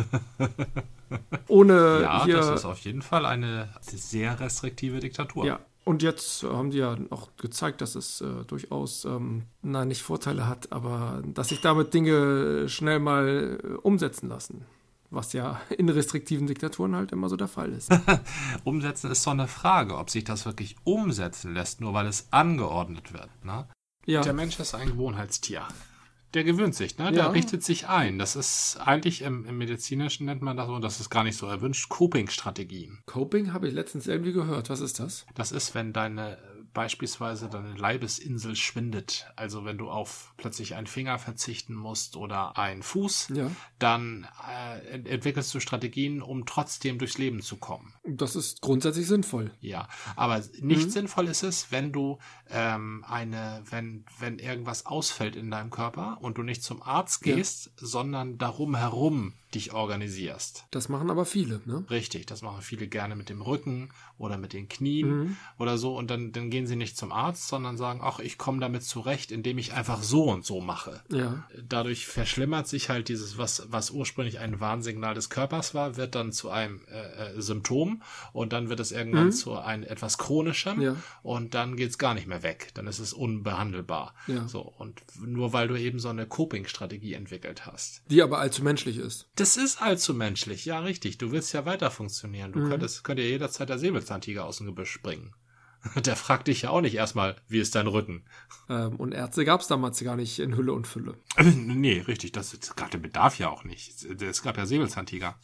Ohne 1.48 2.00
Ja, 2.02 2.24
hier. 2.24 2.36
das 2.36 2.50
ist 2.60 2.64
auf 2.64 2.78
jeden 2.80 3.02
Fall 3.02 3.26
eine 3.26 3.68
sehr 3.82 4.38
restriktive 4.40 5.00
Diktatur. 5.00 5.44
ja. 5.46 5.58
Und 5.84 6.02
jetzt 6.02 6.42
haben 6.42 6.70
die 6.70 6.78
ja 6.78 6.96
auch 7.10 7.28
gezeigt, 7.36 7.82
dass 7.82 7.94
es 7.94 8.22
äh, 8.22 8.44
durchaus, 8.46 9.04
ähm, 9.04 9.42
nein, 9.60 9.88
nicht 9.88 10.02
Vorteile 10.02 10.48
hat, 10.48 10.72
aber 10.72 11.22
dass 11.26 11.50
sich 11.50 11.60
damit 11.60 11.92
Dinge 11.92 12.69
schnell 12.70 13.00
mal 13.00 13.60
äh, 13.62 13.66
umsetzen 13.82 14.28
lassen. 14.28 14.64
Was 15.10 15.34
ja 15.34 15.60
in 15.76 15.90
restriktiven 15.90 16.46
Diktaturen 16.46 16.96
halt 16.96 17.12
immer 17.12 17.28
so 17.28 17.36
der 17.36 17.48
Fall 17.48 17.72
ist. 17.72 17.90
Umsetzen 18.64 19.10
ist 19.10 19.22
so 19.22 19.31
eine 19.31 19.46
Frage, 19.46 19.96
ob 19.98 20.08
sich 20.08 20.25
das 20.25 20.46
wirklich 20.46 20.76
umsetzen 20.84 21.52
lässt, 21.52 21.82
nur 21.82 21.92
weil 21.92 22.06
es 22.06 22.28
angeordnet 22.31 23.12
wird. 23.12 23.28
Ne? 23.44 23.66
Ja. 24.06 24.22
Der 24.22 24.32
Mensch 24.32 24.58
ist 24.58 24.75
ein 24.75 24.88
Gewohnheitstier. 24.88 25.69
Der 26.34 26.44
gewöhnt 26.44 26.75
sich, 26.75 26.98
ne? 26.98 27.12
Der 27.12 27.25
Ja. 27.25 27.31
richtet 27.31 27.62
sich 27.62 27.88
ein. 27.88 28.19
Das 28.19 28.34
ist 28.36 28.76
eigentlich 28.84 29.22
im, 29.22 29.46
im 29.46 29.56
Medizinischen 29.56 30.26
nennt 30.26 30.42
man 30.42 30.56
das 30.56 30.66
so, 30.66 30.78
das 30.81 31.00
ist 31.00 31.08
gar 31.10 31.22
nicht 31.25 31.36
so 31.36 31.46
erwünscht, 31.46 31.88
Coping-Strategien. 31.88 32.98
Coping 33.06 33.52
habe 33.52 33.69
ich 33.69 33.75
letztens 33.75 34.06
irgendwie 34.08 34.32
gehört. 34.32 34.69
Was 34.69 34.81
ist 34.81 34.98
das? 34.98 35.26
Das 35.34 35.52
ist, 35.52 35.75
wenn 35.75 35.92
deine 35.92 36.36
beispielsweise 36.74 37.48
deine 37.48 37.74
Leibesinsel 37.74 38.56
schwindet. 38.56 39.26
Also 39.36 39.64
wenn 39.64 39.78
du 39.78 39.88
auf 39.88 40.34
plötzlich 40.36 40.74
einen 40.74 40.86
Finger 40.86 41.19
verzichten 41.19 41.72
musst 41.74 42.16
oder 42.16 42.58
einen 42.58 42.82
Fuß, 42.82 43.28
Ja. 43.34 43.50
dann 43.78 44.26
äh, 44.48 44.81
ent- 44.94 45.08
entwickelst 45.08 45.54
du 45.54 45.60
Strategien, 45.60 46.20
um 46.20 46.44
trotzdem 46.44 46.98
durchs 46.98 47.16
Leben 47.16 47.40
zu 47.40 47.56
kommen. 47.56 47.94
Das 48.04 48.36
ist 48.36 48.60
grundsätzlich 48.60 49.06
sinnvoll. 49.06 49.52
Ja, 49.60 49.88
aber 50.16 50.43
nicht 50.60 50.90
sinnvoll 50.93 51.28
ist 51.28 51.43
es, 51.43 51.70
wenn 51.72 51.93
du 51.93 52.19
ähm, 52.50 53.04
eine, 53.08 53.62
wenn, 53.70 54.04
wenn 54.19 54.38
irgendwas 54.38 54.84
ausfällt 54.84 55.36
in 55.36 55.50
deinem 55.50 55.70
Körper 55.70 56.19
und 56.20 56.36
du 56.36 56.43
nicht 56.43 56.62
zum 56.62 56.82
Arzt 56.82 57.24
Ja. 57.24 57.36
gehst, 57.36 57.70
sondern 57.76 58.36
darum 58.36 58.74
herum 58.74 59.34
dich 59.55 59.73
organisierst. 59.73 60.65
Das 60.70 60.89
machen 60.89 61.11
aber 61.11 61.25
viele, 61.25 61.61
ne? 61.65 61.84
Richtig, 61.91 62.27
das 62.27 62.43
machen 62.43 62.63
viele 62.63 62.87
gerne 62.89 63.17
mit 63.17 63.29
dem 63.29 63.41
Rücken 63.43 63.91
oder 64.19 64.37
mit 64.39 64.53
den 64.53 64.69
Knien 64.69 65.05
Mhm. 65.20 65.37
oder 65.58 65.79
so 65.79 65.96
und 65.96 66.11
dann, 66.11 66.32
dann 66.32 66.51
gehen 66.51 66.67
sie 66.67 66.77
nicht 66.77 66.96
zum 66.96 67.13
Arzt, 67.13 67.49
sondern 67.49 67.77
sagen, 67.77 68.01
ach, 68.03 68.19
ich 68.20 68.39
komme 68.39 68.61
damit 68.61 68.82
zurecht, 68.84 69.31
indem 69.32 69.58
ich 69.58 69.73
einfach 69.73 70.03
so 70.03 70.25
und 70.25 70.44
so 70.44 70.61
mache. 70.61 71.03
Ja. 71.11 71.44
Dadurch 71.69 72.06
verschlimmert 72.06 72.69
sich 72.69 72.89
halt 72.91 73.08
dieses, 73.08 73.39
was, 73.39 73.67
was 73.70 73.91
ursprünglich 73.91 74.39
ein 74.39 74.61
Warnsignal 74.61 75.15
des 75.15 75.31
Körpers 75.31 75.75
war, 75.75 75.96
wird 75.96 76.15
dann 76.15 76.32
zu 76.32 76.51
einem 76.51 76.81
äh, 76.89 77.32
äh, 77.37 77.41
Symptom 77.41 78.03
und 78.32 78.53
dann 78.53 78.69
wird 78.69 78.81
es 78.81 78.93
irgendwann 78.93 79.32
zu 79.32 79.56
einem 79.58 79.82
etwas 79.84 80.19
chronischem 80.19 80.77
Mhm. 80.77 80.82
Ja. 80.82 80.96
und 81.23 81.55
dann 81.55 81.77
geht's 81.77 81.99
gar 81.99 82.15
nicht 82.15 82.27
mehr 82.27 82.43
weg. 82.43 82.70
Dann 82.75 82.87
ist 82.87 82.99
es 82.99 83.13
unbehandelbar. 83.13 84.15
Ja. 84.27 84.49
So, 84.49 84.61
und 84.79 85.03
nur 85.25 85.53
weil 85.53 85.69
du 85.69 85.77
eben 85.79 85.99
so 85.99 86.08
eine 86.08 86.27
Coping-Strategie 86.27 87.15
entwickelt 87.15 87.67
hast. 87.67 88.03
Die 88.11 88.23
aber 88.23 88.39
allzu 88.39 88.63
menschlich 88.63 88.96
ist. 88.99 89.29
Das 89.37 89.44
ist 89.56 89.82
allzu 89.82 90.15
menschlich, 90.15 90.65
ja, 90.65 90.81
richtig. 90.81 91.19
Du 91.19 91.32
willst 91.32 91.53
ja 91.53 91.65
weiter 91.65 91.91
funktionieren. 91.91 92.51
Mhm. 92.51 92.55
Du 92.55 92.69
könntest, 92.69 93.05
könnte 93.05 93.22
ja 93.22 93.29
jederzeit 93.29 93.69
der 93.69 93.79
Säbelzahntiger 93.79 94.44
aus 94.44 94.58
dem 94.58 94.67
Gebüsch 94.67 94.91
springen. 94.91 95.34
Der 95.96 96.17
fragt 96.17 96.48
dich 96.48 96.63
ja 96.63 96.70
auch 96.70 96.81
nicht 96.81 96.94
erstmal, 96.94 97.36
wie 97.46 97.58
ist 97.58 97.74
dein 97.74 97.86
Rücken? 97.86 98.24
Ähm, 98.69 98.96
und 98.96 99.13
Ärzte 99.13 99.44
gab 99.44 99.60
es 99.60 99.67
damals 99.67 100.03
gar 100.03 100.17
nicht 100.17 100.39
in 100.39 100.56
Hülle 100.56 100.72
und 100.72 100.86
Fülle. 100.86 101.19
Äh, 101.36 101.44
Nee, 101.44 102.01
richtig, 102.01 102.32
das, 102.32 102.58
das 102.58 102.74
gab 102.74 102.91
der 102.91 102.98
Bedarf 102.98 103.39
ja 103.39 103.51
auch 103.51 103.65
nicht. 103.65 104.03
Es 104.22 104.43
gab 104.43 104.56
ja 104.56 104.67
Säbelzahntiger. 104.67 105.39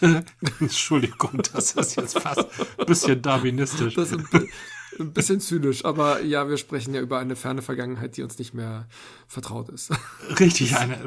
Entschuldigung, 0.60 1.40
das 1.52 1.72
ist 1.72 1.96
jetzt 1.96 2.18
fast 2.18 2.46
ein 2.78 2.86
bisschen 2.86 3.22
darwinistisch. 3.22 3.94
Das 3.94 4.10
ein, 4.98 5.04
bi- 5.04 5.10
ein 5.10 5.12
bisschen 5.12 5.40
zynisch, 5.40 5.84
aber 5.84 6.22
ja, 6.22 6.48
wir 6.48 6.56
sprechen 6.56 6.94
ja 6.94 7.00
über 7.00 7.18
eine 7.18 7.36
ferne 7.36 7.62
Vergangenheit, 7.62 8.16
die 8.16 8.22
uns 8.22 8.38
nicht 8.38 8.54
mehr 8.54 8.88
vertraut 9.26 9.68
ist. 9.68 9.92
Richtig, 10.40 10.76
eine, 10.76 10.98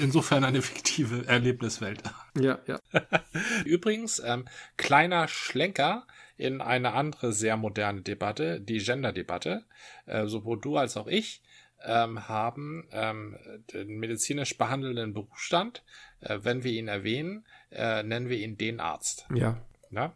insofern 0.00 0.44
eine 0.44 0.62
fiktive 0.62 1.26
Erlebniswelt. 1.26 2.02
ja, 2.38 2.58
ja. 2.66 2.80
Übrigens, 3.64 4.20
ähm, 4.24 4.46
kleiner 4.76 5.28
Schlenker 5.28 6.06
in 6.36 6.60
eine 6.60 6.92
andere 6.94 7.32
sehr 7.32 7.56
moderne 7.56 8.02
Debatte, 8.02 8.60
die 8.60 8.78
Gender-Debatte, 8.78 9.64
äh, 10.06 10.26
sowohl 10.26 10.60
du 10.60 10.76
als 10.76 10.96
auch 10.96 11.06
ich 11.06 11.42
ähm, 11.84 12.28
haben 12.28 12.88
ähm, 12.92 13.36
den 13.72 13.98
medizinisch 13.98 14.56
behandelnden 14.58 15.12
Berufsstand. 15.14 15.84
Äh, 16.20 16.38
wenn 16.42 16.64
wir 16.64 16.72
ihn 16.72 16.88
erwähnen, 16.88 17.44
äh, 17.70 18.02
nennen 18.02 18.28
wir 18.28 18.38
ihn 18.38 18.56
den 18.56 18.80
Arzt. 18.80 19.26
Ja. 19.34 19.60
Ne? 19.90 20.12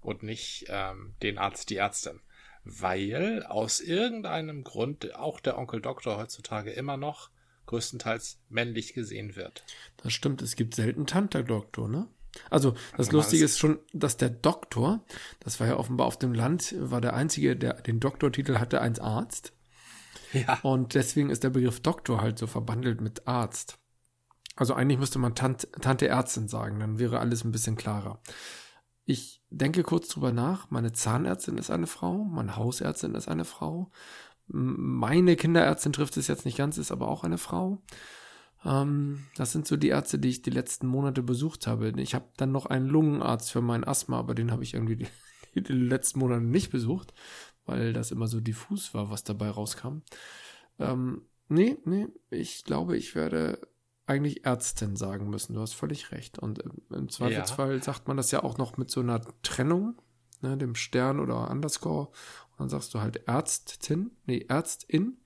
Und 0.00 0.22
nicht 0.22 0.66
ähm, 0.68 1.14
den 1.22 1.38
Arzt, 1.38 1.70
die 1.70 1.76
Ärztin. 1.76 2.20
Weil 2.64 3.44
aus 3.44 3.80
irgendeinem 3.80 4.64
Grund 4.64 5.14
auch 5.14 5.40
der 5.40 5.58
Onkel 5.58 5.80
Doktor 5.82 6.16
heutzutage 6.16 6.70
immer 6.70 6.96
noch 6.96 7.30
größtenteils 7.66 8.38
männlich 8.48 8.94
gesehen 8.94 9.36
wird. 9.36 9.64
Das 9.98 10.12
stimmt, 10.12 10.42
es 10.42 10.56
gibt 10.56 10.74
selten 10.74 11.06
Tante-Doktor, 11.06 11.88
ne? 11.88 12.08
Also 12.50 12.74
das 12.96 13.12
Lustige 13.12 13.44
ist- 13.44 13.58
schon, 13.58 13.78
dass 13.92 14.16
der 14.16 14.30
Doktor, 14.30 15.04
das 15.40 15.60
war 15.60 15.66
ja 15.66 15.76
offenbar 15.76 16.06
auf 16.06 16.18
dem 16.18 16.34
Land, 16.34 16.74
war 16.78 17.00
der 17.00 17.14
Einzige, 17.14 17.56
der 17.56 17.74
den 17.82 18.00
Doktortitel 18.00 18.58
hatte, 18.58 18.80
ein 18.80 18.98
Arzt. 18.98 19.52
Ja. 20.32 20.58
Und 20.62 20.94
deswegen 20.94 21.30
ist 21.30 21.44
der 21.44 21.50
Begriff 21.50 21.80
Doktor 21.80 22.20
halt 22.20 22.38
so 22.38 22.46
verbandelt 22.48 23.00
mit 23.00 23.28
Arzt. 23.28 23.78
Also 24.56 24.74
eigentlich 24.74 24.98
müsste 24.98 25.18
man 25.20 25.34
Tant 25.34 25.68
Tante 25.80 26.08
Ärztin 26.08 26.48
sagen, 26.48 26.80
dann 26.80 26.98
wäre 26.98 27.20
alles 27.20 27.44
ein 27.44 27.52
bisschen 27.52 27.76
klarer. 27.76 28.20
Ich 29.04 29.42
denke 29.56 29.82
kurz 29.82 30.08
drüber 30.08 30.32
nach. 30.32 30.70
Meine 30.70 30.92
Zahnärztin 30.92 31.58
ist 31.58 31.70
eine 31.70 31.86
Frau, 31.86 32.24
meine 32.24 32.56
Hausärztin 32.56 33.14
ist 33.14 33.28
eine 33.28 33.44
Frau. 33.44 33.90
Meine 34.46 35.36
Kinderärztin 35.36 35.92
trifft 35.92 36.16
es 36.16 36.28
jetzt 36.28 36.44
nicht 36.44 36.58
ganz, 36.58 36.76
ist 36.76 36.92
aber 36.92 37.08
auch 37.08 37.24
eine 37.24 37.38
Frau. 37.38 37.82
Ähm, 38.64 39.24
das 39.36 39.52
sind 39.52 39.66
so 39.66 39.76
die 39.76 39.88
Ärzte, 39.88 40.18
die 40.18 40.28
ich 40.28 40.42
die 40.42 40.50
letzten 40.50 40.86
Monate 40.86 41.22
besucht 41.22 41.66
habe. 41.66 41.92
Ich 41.96 42.14
habe 42.14 42.26
dann 42.36 42.52
noch 42.52 42.66
einen 42.66 42.86
Lungenarzt 42.86 43.50
für 43.52 43.62
mein 43.62 43.84
Asthma, 43.84 44.18
aber 44.18 44.34
den 44.34 44.50
habe 44.50 44.62
ich 44.62 44.74
irgendwie 44.74 44.96
die, 44.96 45.08
die 45.60 45.72
letzten 45.72 46.18
Monate 46.18 46.42
nicht 46.42 46.70
besucht, 46.70 47.14
weil 47.64 47.92
das 47.92 48.10
immer 48.10 48.26
so 48.26 48.40
diffus 48.40 48.94
war, 48.94 49.10
was 49.10 49.24
dabei 49.24 49.48
rauskam. 49.50 49.98
Ähm, 50.78 51.22
nee, 51.48 51.76
nee, 51.84 52.08
ich 52.30 52.64
glaube, 52.64 52.96
ich 52.96 53.14
werde 53.14 53.60
eigentlich 54.06 54.44
Ärztin 54.44 54.96
sagen 54.96 55.30
müssen. 55.30 55.54
Du 55.54 55.60
hast 55.60 55.72
völlig 55.74 56.12
recht. 56.12 56.38
Und 56.38 56.58
im, 56.60 56.72
im 56.94 57.08
Zweifelsfall 57.08 57.82
sagt 57.82 58.06
man 58.08 58.16
das 58.16 58.30
ja 58.30 58.42
auch 58.42 58.58
noch 58.58 58.76
mit 58.76 58.90
so 58.90 59.00
einer 59.00 59.20
Trennung, 59.42 60.00
ne, 60.42 60.56
dem 60.56 60.74
Stern 60.74 61.20
oder 61.20 61.50
Underscore. 61.50 62.08
Und 62.52 62.60
dann 62.60 62.68
sagst 62.68 62.92
du 62.94 63.00
halt 63.00 63.26
Ärztin, 63.26 64.10
nee, 64.26 64.44
Ärztin. 64.48 65.16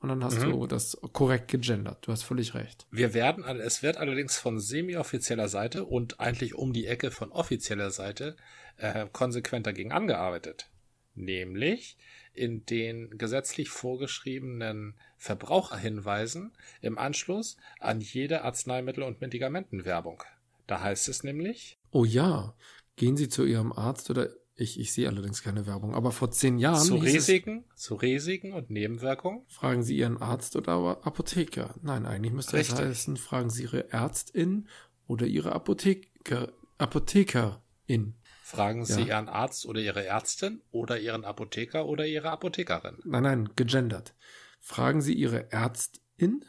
Und 0.00 0.08
dann 0.08 0.24
hast 0.24 0.38
Mhm. 0.38 0.50
du 0.52 0.66
das 0.66 0.96
korrekt 1.12 1.48
gegendert. 1.48 2.06
Du 2.06 2.12
hast 2.12 2.22
völlig 2.22 2.54
recht. 2.54 2.86
Wir 2.90 3.12
werden, 3.12 3.44
all- 3.44 3.60
es 3.60 3.82
wird 3.82 3.98
allerdings 3.98 4.38
von 4.38 4.58
semi-offizieller 4.58 5.48
Seite 5.48 5.84
und 5.84 6.20
eigentlich 6.20 6.54
um 6.54 6.72
die 6.72 6.86
Ecke 6.86 7.10
von 7.10 7.30
offizieller 7.32 7.90
Seite 7.90 8.36
äh, 8.78 9.06
konsequent 9.12 9.66
dagegen 9.66 9.92
angearbeitet. 9.92 10.70
Nämlich 11.14 11.98
in 12.34 12.64
den 12.66 13.18
gesetzlich 13.18 13.68
vorgeschriebenen 13.68 14.94
Verbraucherhinweisen 15.18 16.52
im 16.80 16.98
Anschluss 16.98 17.56
an 17.80 18.00
jede 18.00 18.44
Arzneimittel- 18.44 19.04
und 19.04 19.20
Medikamentenwerbung. 19.20 20.22
Da 20.66 20.80
heißt 20.80 21.08
es 21.08 21.24
nämlich, 21.24 21.78
Oh 21.90 22.04
ja, 22.04 22.54
gehen 22.96 23.16
Sie 23.16 23.28
zu 23.28 23.44
Ihrem 23.44 23.72
Arzt 23.72 24.10
oder 24.10 24.30
ich, 24.54 24.78
ich 24.78 24.92
sehe 24.92 25.08
allerdings 25.08 25.42
keine 25.42 25.66
Werbung, 25.66 25.94
aber 25.94 26.12
vor 26.12 26.30
zehn 26.30 26.58
Jahren 26.58 26.84
zu 26.84 26.96
hieß 26.96 27.08
es, 27.08 27.14
Risiken, 27.28 27.64
zu 27.74 27.94
Risiken 27.94 28.52
und 28.52 28.68
Nebenwirkungen. 28.70 29.42
fragen 29.48 29.82
Sie 29.82 29.96
Ihren 29.96 30.18
Arzt 30.18 30.54
oder 30.54 31.00
Apotheker. 31.02 31.74
Nein, 31.82 32.04
eigentlich 32.04 32.32
müsste 32.34 32.58
es 32.58 32.74
heißen, 32.74 33.16
fragen 33.16 33.48
Sie 33.48 33.62
Ihre 33.62 33.90
Ärztin 33.90 34.68
oder 35.06 35.26
Ihre 35.26 35.52
Apotheker, 35.52 36.52
Apothekerin. 36.76 38.14
Fragen 38.50 38.84
Sie 38.84 39.02
Ja. 39.02 39.06
Ihren 39.06 39.28
Arzt 39.28 39.64
oder 39.64 39.80
Ihre 39.80 40.04
Ärztin 40.04 40.60
oder 40.72 40.98
Ihren 40.98 41.24
Apotheker 41.24 41.86
oder 41.86 42.04
Ihre 42.04 42.30
Apothekerin. 42.30 42.98
Nein, 43.04 43.22
nein, 43.22 43.50
gegendert. 43.54 44.14
Fragen 44.58 45.00
Sie 45.00 45.14
Ihre 45.14 45.52
Ärztin 45.52 46.44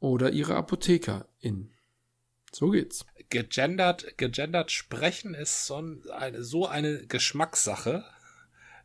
oder 0.00 0.30
Ihre 0.30 0.56
Apothekerin. 0.56 1.70
So 2.52 2.70
geht's. 2.70 3.04
gegendert, 3.28 4.16
gegendert 4.16 4.70
sprechen 4.70 5.34
ist 5.34 5.66
so, 5.66 5.76
ein, 5.76 6.02
eine, 6.10 6.42
so 6.42 6.66
eine 6.66 7.06
Geschmackssache, 7.06 8.04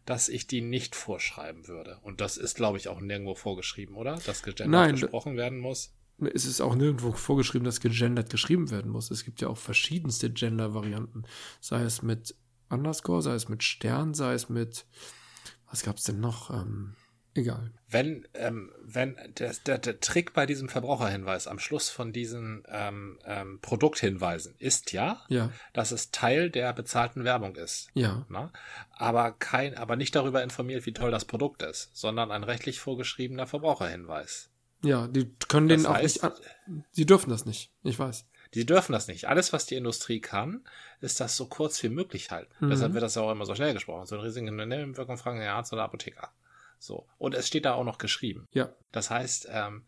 dass 0.05 0.27
ich 0.27 0.47
die 0.47 0.61
nicht 0.61 0.93
vorschreiben 0.93 1.69
würde. 1.69 1.99
Und 2.01 2.19
das 2.19 2.35
ist, 2.35 2.55
glaube 2.55 2.77
ich, 2.77 2.89
auch 2.89 2.99
nirgendwo 2.99 3.35
vorgeschrieben, 3.35 3.95
oder? 3.95 4.19
Dass 4.25 4.43
gegendert 4.43 4.71
Nein, 4.71 4.95
gesprochen 4.95 5.37
werden 5.37 5.59
muss. 5.59 5.93
Es 6.33 6.45
ist 6.45 6.59
auch 6.59 6.75
nirgendwo 6.75 7.13
vorgeschrieben, 7.13 7.63
dass 7.63 7.79
gegendert 7.79 8.29
geschrieben 8.29 8.71
werden 8.71 8.91
muss. 8.91 9.09
Es 9.09 9.23
gibt 9.23 9.39
ja 9.39 9.47
auch 9.47 9.57
verschiedenste 9.57 10.29
Gender-Varianten. 10.29 11.23
Sei 11.61 11.83
es 11.83 12.01
mit 12.01 12.35
Underscore, 12.69 13.21
sei 13.21 13.33
es 13.33 13.49
mit 13.49 13.63
Stern, 13.63 14.13
sei 14.13 14.33
es 14.33 14.49
mit, 14.49 14.85
was 15.69 15.83
gab's 15.83 16.03
denn 16.03 16.19
noch? 16.19 16.49
Ähm, 16.49 16.95
egal. 17.33 17.71
Wenn, 17.89 18.27
ähm, 18.33 18.71
wenn 18.83 19.15
der, 19.37 19.53
der, 19.65 19.77
der 19.77 19.99
Trick 20.01 20.33
bei 20.33 20.45
diesem 20.45 20.67
Verbraucherhinweis 20.69 21.47
am 21.47 21.59
Schluss 21.59 21.89
von 21.89 22.11
diesen 22.11 22.63
ähm, 22.67 23.19
ähm, 23.25 23.59
Produkthinweisen 23.61 24.55
ist 24.59 24.91
ja, 24.91 25.21
Ja, 25.29 25.51
dass 25.73 25.91
es 25.91 26.11
Teil 26.11 26.49
der 26.49 26.73
bezahlten 26.73 27.23
Werbung 27.23 27.55
ist. 27.55 27.89
ja, 27.93 28.25
Na? 28.29 28.51
Aber 28.91 29.31
kein, 29.31 29.75
aber 29.77 29.95
nicht 29.95 30.15
darüber 30.15 30.43
informiert, 30.43 30.85
wie 30.85 30.93
toll 30.93 31.11
das 31.11 31.25
Produkt 31.25 31.61
ist, 31.63 31.89
sondern 31.95 32.31
ein 32.31 32.43
rechtlich 32.43 32.79
vorgeschriebener 32.79 33.47
Verbraucherhinweis. 33.47 34.49
ja, 34.83 35.07
die 35.07 35.31
können 35.47 35.69
den 35.69 35.83
Das 35.83 35.91
auch 35.91 35.95
heißt- 35.95 36.01
nicht, 36.03 36.23
an, 36.23 36.33
die 36.97 37.05
dürfen 37.05 37.29
das 37.29 37.45
nicht. 37.45 37.71
Ich 37.83 37.97
weiß. 37.97 38.25
Die 38.57 38.65
dürfen 38.65 38.91
das 38.91 39.07
nicht. 39.07 39.25
Alles, 39.25 39.53
was 39.53 39.67
die 39.67 39.75
Industrie 39.75 40.19
kann, 40.19 40.67
ist 40.99 41.19
das 41.19 41.37
so 41.37 41.45
kurz 41.45 41.83
wie 41.83 41.89
möglich 41.89 42.31
halten. 42.31 42.51
Mhm. 42.59 42.71
Deshalb 42.71 42.93
wird 42.93 43.03
das 43.03 43.13
ja 43.13 43.21
auch 43.21 43.31
immer 43.31 43.45
so 43.45 43.53
schnell 43.53 43.75
gesprochen. 43.75 44.07
So 44.07 44.15
eine 44.15 44.25
riesige 44.25 44.51
Nebenwirkung 44.51 45.15
fragen 45.17 45.39
den 45.39 45.47
Arzt 45.47 45.71
oder 45.73 45.83
Apotheker. 45.83 46.31
So. 46.79 47.07
Und 47.19 47.35
es 47.35 47.47
steht 47.47 47.65
da 47.65 47.73
auch 47.75 47.83
noch 47.83 47.99
geschrieben. 47.99 48.47
Ja, 48.53 48.69
Das 48.91 49.11
heißt, 49.11 49.47
ähm, 49.51 49.85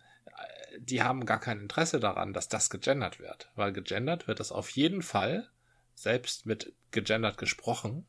die 0.77 1.01
haben 1.01 1.25
gar 1.25 1.39
kein 1.39 1.59
Interesse 1.59 1.99
daran, 1.99 2.31
dass 2.31 2.47
das 2.47 2.69
gegendert 2.69 3.19
wird. 3.19 3.49
Weil 3.55 3.73
gegendert 3.73 4.27
wird 4.27 4.39
das 4.39 4.51
auf 4.51 4.69
jeden 4.69 5.01
Fall, 5.01 5.49
selbst 5.95 6.45
mit 6.45 6.71
gegendert 6.91 7.39
gesprochen, 7.39 8.05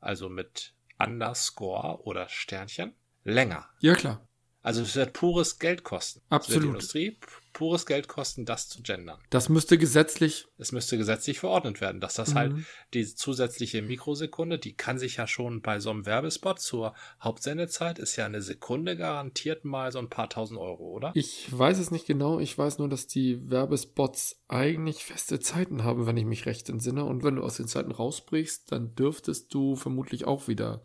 also 0.00 0.28
mit 0.28 0.74
Underscore 0.98 2.02
oder 2.02 2.28
Sternchen, 2.28 2.92
länger. 3.22 3.68
ja 3.78 3.94
klar. 3.94 4.26
Also 4.62 4.82
es 4.82 4.94
wird 4.94 5.12
pures 5.12 5.58
Geld 5.58 5.82
kosten. 5.82 6.20
Absolut. 6.28 6.62
die 6.62 6.68
Industrie 6.68 7.16
pures 7.52 7.84
Geld 7.84 8.08
kosten, 8.08 8.46
das 8.46 8.68
zu 8.68 8.80
gendern. 8.82 9.18
Das 9.28 9.48
müsste 9.48 9.76
gesetzlich. 9.76 10.46
Es 10.56 10.72
müsste 10.72 10.96
gesetzlich 10.96 11.40
verordnet 11.40 11.80
werden, 11.80 12.00
dass 12.00 12.14
das 12.14 12.30
Mhm. 12.30 12.34
halt 12.34 12.54
die 12.94 13.04
zusätzliche 13.14 13.82
Mikrosekunde, 13.82 14.58
die 14.58 14.72
kann 14.74 14.98
sich 14.98 15.16
ja 15.16 15.26
schon 15.26 15.60
bei 15.60 15.78
so 15.78 15.90
einem 15.90 16.06
Werbespot 16.06 16.60
zur 16.60 16.94
Hauptsendezeit, 17.20 17.98
ist 17.98 18.16
ja 18.16 18.24
eine 18.24 18.40
Sekunde 18.40 18.96
garantiert 18.96 19.64
mal 19.64 19.92
so 19.92 19.98
ein 19.98 20.08
paar 20.08 20.30
tausend 20.30 20.58
Euro, 20.58 20.84
oder? 20.92 21.10
Ich 21.14 21.46
weiß 21.50 21.78
es 21.78 21.90
nicht 21.90 22.06
genau. 22.06 22.38
Ich 22.38 22.56
weiß 22.56 22.78
nur, 22.78 22.88
dass 22.88 23.06
die 23.06 23.50
Werbespots 23.50 24.40
eigentlich 24.48 25.04
feste 25.04 25.38
Zeiten 25.40 25.84
haben, 25.84 26.06
wenn 26.06 26.16
ich 26.16 26.24
mich 26.24 26.46
recht 26.46 26.68
entsinne. 26.70 27.04
Und 27.04 27.22
wenn 27.22 27.36
du 27.36 27.42
aus 27.42 27.56
den 27.56 27.68
Zeiten 27.68 27.92
rausbrichst, 27.92 28.72
dann 28.72 28.94
dürftest 28.94 29.52
du 29.52 29.76
vermutlich 29.76 30.24
auch 30.26 30.48
wieder 30.48 30.82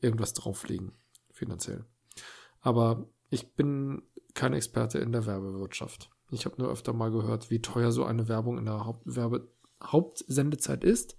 irgendwas 0.00 0.32
drauflegen, 0.34 0.92
finanziell. 1.32 1.84
Aber 2.60 3.06
ich 3.30 3.54
bin 3.54 4.02
kein 4.34 4.52
Experte 4.52 4.98
in 4.98 5.12
der 5.12 5.26
Werbewirtschaft. 5.26 6.10
Ich 6.30 6.44
habe 6.44 6.56
nur 6.60 6.70
öfter 6.70 6.92
mal 6.92 7.10
gehört, 7.10 7.50
wie 7.50 7.60
teuer 7.60 7.90
so 7.92 8.04
eine 8.04 8.28
Werbung 8.28 8.58
in 8.58 8.64
der 8.66 8.84
Hauptwerbe 8.84 9.48
Hauptsendezeit 9.82 10.84
ist. 10.84 11.16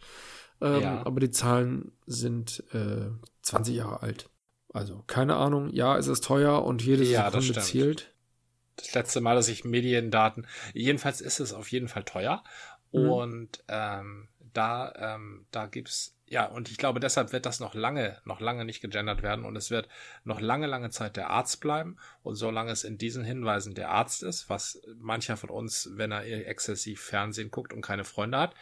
Ähm, 0.61 0.81
Ja. 0.81 1.05
Aber 1.05 1.19
die 1.19 1.31
Zahlen 1.31 1.91
sind 2.05 2.63
äh, 2.73 3.09
20 3.41 3.75
Jahre 3.75 4.01
alt. 4.01 4.29
Also 4.73 5.03
keine 5.07 5.35
Ahnung. 5.35 5.69
Ja, 5.73 5.97
es 5.97 6.07
ist 6.07 6.23
teuer 6.23 6.63
und 6.63 6.81
jede 6.83 7.03
Ja, 7.03 7.29
das 7.29 7.43
Sekunde 7.43 7.61
stimmt. 7.61 7.65
zählt. 7.65 8.15
Das 8.77 8.93
letzte 8.93 9.19
Mal, 9.21 9.35
dass 9.35 9.49
ich 9.49 9.65
Mediendaten, 9.65 10.47
jedenfalls 10.73 11.19
ist 11.21 11.39
es 11.39 11.53
auf 11.53 11.69
jeden 11.71 11.87
Fall 11.87 12.03
teuer. 12.03 12.43
Mhm. 12.93 13.09
Und 13.09 13.63
ähm, 13.67 14.29
da, 14.53 14.93
ähm, 14.95 15.45
da 15.51 15.65
gibt's, 15.67 16.15
ja, 16.31 16.45
und 16.45 16.71
ich 16.71 16.77
glaube, 16.77 17.01
deshalb 17.01 17.33
wird 17.33 17.45
das 17.45 17.59
noch 17.59 17.75
lange, 17.75 18.17
noch 18.23 18.39
lange 18.39 18.63
nicht 18.63 18.79
gegendert 18.79 19.21
werden 19.21 19.43
und 19.43 19.57
es 19.57 19.69
wird 19.69 19.89
noch 20.23 20.39
lange, 20.39 20.65
lange 20.65 20.89
Zeit 20.89 21.17
der 21.17 21.29
Arzt 21.29 21.59
bleiben. 21.59 21.97
Und 22.23 22.35
solange 22.35 22.71
es 22.71 22.85
in 22.85 22.97
diesen 22.97 23.25
Hinweisen 23.25 23.75
der 23.75 23.89
Arzt 23.89 24.23
ist, 24.23 24.49
was 24.49 24.81
mancher 24.95 25.35
von 25.35 25.49
uns, 25.49 25.89
wenn 25.95 26.13
er 26.13 26.23
exzessiv 26.47 27.01
Fernsehen 27.01 27.51
guckt 27.51 27.73
und 27.73 27.81
keine 27.81 28.05
Freunde 28.05 28.37
hat, 28.37 28.55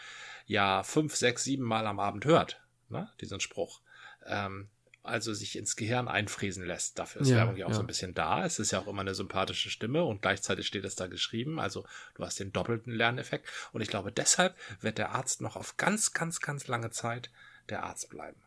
ja 0.48 0.82
fünf, 0.82 1.16
sechs, 1.16 1.44
sieben 1.44 1.64
Mal 1.64 1.86
am 1.86 2.00
Abend 2.00 2.26
hört, 2.26 2.60
ne, 2.90 3.08
diesen 3.22 3.40
Spruch. 3.40 3.82
Ähm, 4.26 4.70
also 5.04 5.32
sich 5.36 5.56
ins 5.56 5.76
Gehirn 5.76 6.08
einfriesen 6.08 6.66
lässt. 6.66 6.98
Dafür 6.98 7.22
ist 7.22 7.30
Ja, 7.30 7.38
Werbung 7.38 7.56
ja 7.56 7.68
auch 7.68 7.70
ja. 7.70 7.76
so 7.76 7.82
ein 7.82 7.88
bisschen 7.88 8.16
da. 8.16 8.46
Es 8.46 8.58
ist 8.58 8.72
ja 8.72 8.80
auch 8.80 8.88
immer 8.88 9.02
eine 9.02 9.14
sympathische 9.14 9.70
Stimme 9.70 10.04
und 10.04 10.24
gleichzeitig 10.24 10.66
steht 10.66 10.86
es 10.86 10.96
da 10.96 11.06
geschrieben. 11.06 11.60
Also 11.60 11.86
du 12.16 12.26
hast 12.26 12.40
den 12.40 12.52
doppelten 12.52 12.94
Lerneffekt. 12.94 13.48
Und 13.74 13.82
ich 13.82 13.90
glaube, 13.90 14.12
deshalb 14.12 14.56
wird 14.82 14.98
der 14.98 15.12
Arzt 15.12 15.42
noch 15.42 15.56
auf 15.56 15.78
ganz, 15.78 16.14
ganz, 16.14 16.42
ganz 16.42 16.68
lange 16.68 16.90
Zeit 16.90 17.30
der 17.72 17.84
Arzt 17.84 18.10
bleiben. 18.10 18.42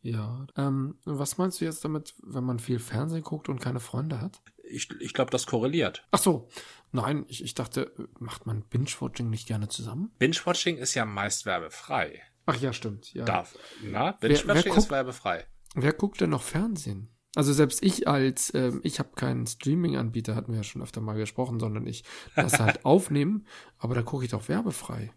Ja. 0.00 0.46
Ähm, 0.56 0.98
was 1.04 1.38
meinst 1.38 1.60
du 1.60 1.64
jetzt 1.64 1.84
damit, 1.84 2.14
wenn 2.22 2.42
man 2.44 2.58
viel 2.58 2.78
Fernsehen 2.80 3.22
guckt 3.22 3.48
und 3.48 3.60
keine 3.60 3.78
Freunde 3.80 4.20
hat? 4.20 4.40
Ich, 4.64 4.90
ich 5.00 5.14
glaube, 5.14 5.30
das 5.30 5.46
korreliert. 5.46 6.04
Ach 6.10 6.18
so. 6.18 6.48
Nein, 6.90 7.24
ich, 7.28 7.44
ich 7.44 7.54
dachte, 7.54 7.92
macht 8.18 8.46
man 8.46 8.62
Binge-Watching 8.62 9.30
nicht 9.30 9.46
gerne 9.46 9.68
zusammen? 9.68 10.10
Binge-Watching 10.18 10.76
ist 10.78 10.94
ja 10.94 11.04
meist 11.04 11.46
werbefrei. 11.46 12.20
Ach 12.46 12.56
ja, 12.56 12.72
stimmt. 12.72 13.14
Ja. 13.14 13.24
Darf. 13.24 13.56
Na, 13.82 14.16
wer 14.20 14.28
Binge-Watching 14.30 14.72
guckt- 14.72 14.78
ist 14.84 14.90
werbefrei. 14.90 15.46
Wer 15.74 15.92
guckt 15.92 16.20
denn 16.20 16.30
noch 16.30 16.42
Fernsehen? 16.42 17.08
Also 17.34 17.52
selbst 17.54 17.82
ich 17.82 18.08
als, 18.08 18.52
ähm, 18.54 18.80
ich 18.82 18.98
habe 18.98 19.10
keinen 19.14 19.46
Streaming-Anbieter, 19.46 20.34
hatten 20.34 20.52
wir 20.52 20.58
ja 20.58 20.64
schon 20.64 20.82
öfter 20.82 21.00
mal 21.00 21.14
gesprochen, 21.16 21.60
sondern 21.60 21.86
ich 21.86 22.04
lasse 22.34 22.58
halt 22.58 22.84
aufnehmen, 22.84 23.46
aber 23.78 23.94
da 23.94 24.02
gucke 24.02 24.24
ich 24.24 24.30
doch 24.32 24.48
werbefrei. 24.48 25.12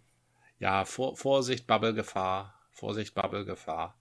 Ja, 0.60 0.86
vor, 0.86 1.18
Vorsicht, 1.18 1.68
Bubble-Gefahr. 1.68 2.54
Vorsicht, 2.76 3.16
Bubble-Gefahr. 3.16 3.98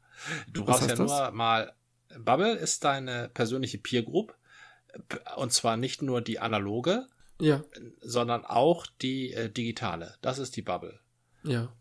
Du 0.49 0.67
Was 0.67 0.81
brauchst 0.81 0.91
ja 0.91 0.97
das? 0.97 1.11
nur 1.11 1.31
mal. 1.31 1.73
Bubble 2.19 2.53
ist 2.55 2.85
deine 2.85 3.29
persönliche 3.33 3.79
Peer 3.79 4.03
Group. 4.03 4.37
Und 5.37 5.53
zwar 5.53 5.77
nicht 5.77 6.03
nur 6.03 6.21
die 6.21 6.39
analoge, 6.39 7.07
Ja, 7.41 7.65
sondern 8.01 8.45
auch 8.45 8.87
die 9.03 9.33
äh, 9.33 9.51
digitale. 9.51 10.15
Das 10.23 10.39
ist 10.39 10.55
die 10.57 10.63
Bubble. 10.63 11.01
ja. 11.43 11.73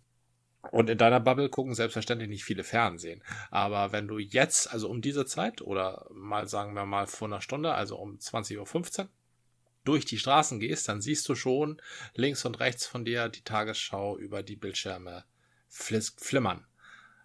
Und 0.72 0.90
in 0.90 0.98
deiner 0.98 1.20
Bubble 1.20 1.50
gucken 1.50 1.76
selbstverständlich 1.76 2.30
nicht 2.30 2.46
viele 2.46 2.64
Fernsehen. 2.64 3.22
Aber 3.52 3.92
wenn 3.92 4.08
du 4.08 4.18
jetzt, 4.18 4.72
also 4.72 4.90
um 4.90 5.02
diese 5.02 5.26
Zeit 5.26 5.62
oder 5.62 6.08
mal 6.14 6.48
sagen 6.48 6.74
wir 6.74 6.86
mal 6.86 7.06
vor 7.06 7.28
einer 7.28 7.42
Stunde, 7.42 7.74
also 7.74 7.98
um 7.98 8.16
20.15 8.18 9.00
Uhr, 9.02 9.10
durch 9.84 10.06
die 10.06 10.18
Straßen 10.18 10.62
gehst, 10.62 10.88
dann 10.88 11.02
siehst 11.02 11.28
du 11.28 11.36
schon 11.36 11.82
links 12.16 12.46
und 12.46 12.62
rechts 12.62 12.86
von 12.88 13.04
dir 13.04 13.28
die 13.28 13.42
Tagesschau 13.44 14.18
über 14.18 14.42
die 14.42 14.56
Bildschirme 14.56 15.26
flimmern. 15.68 16.66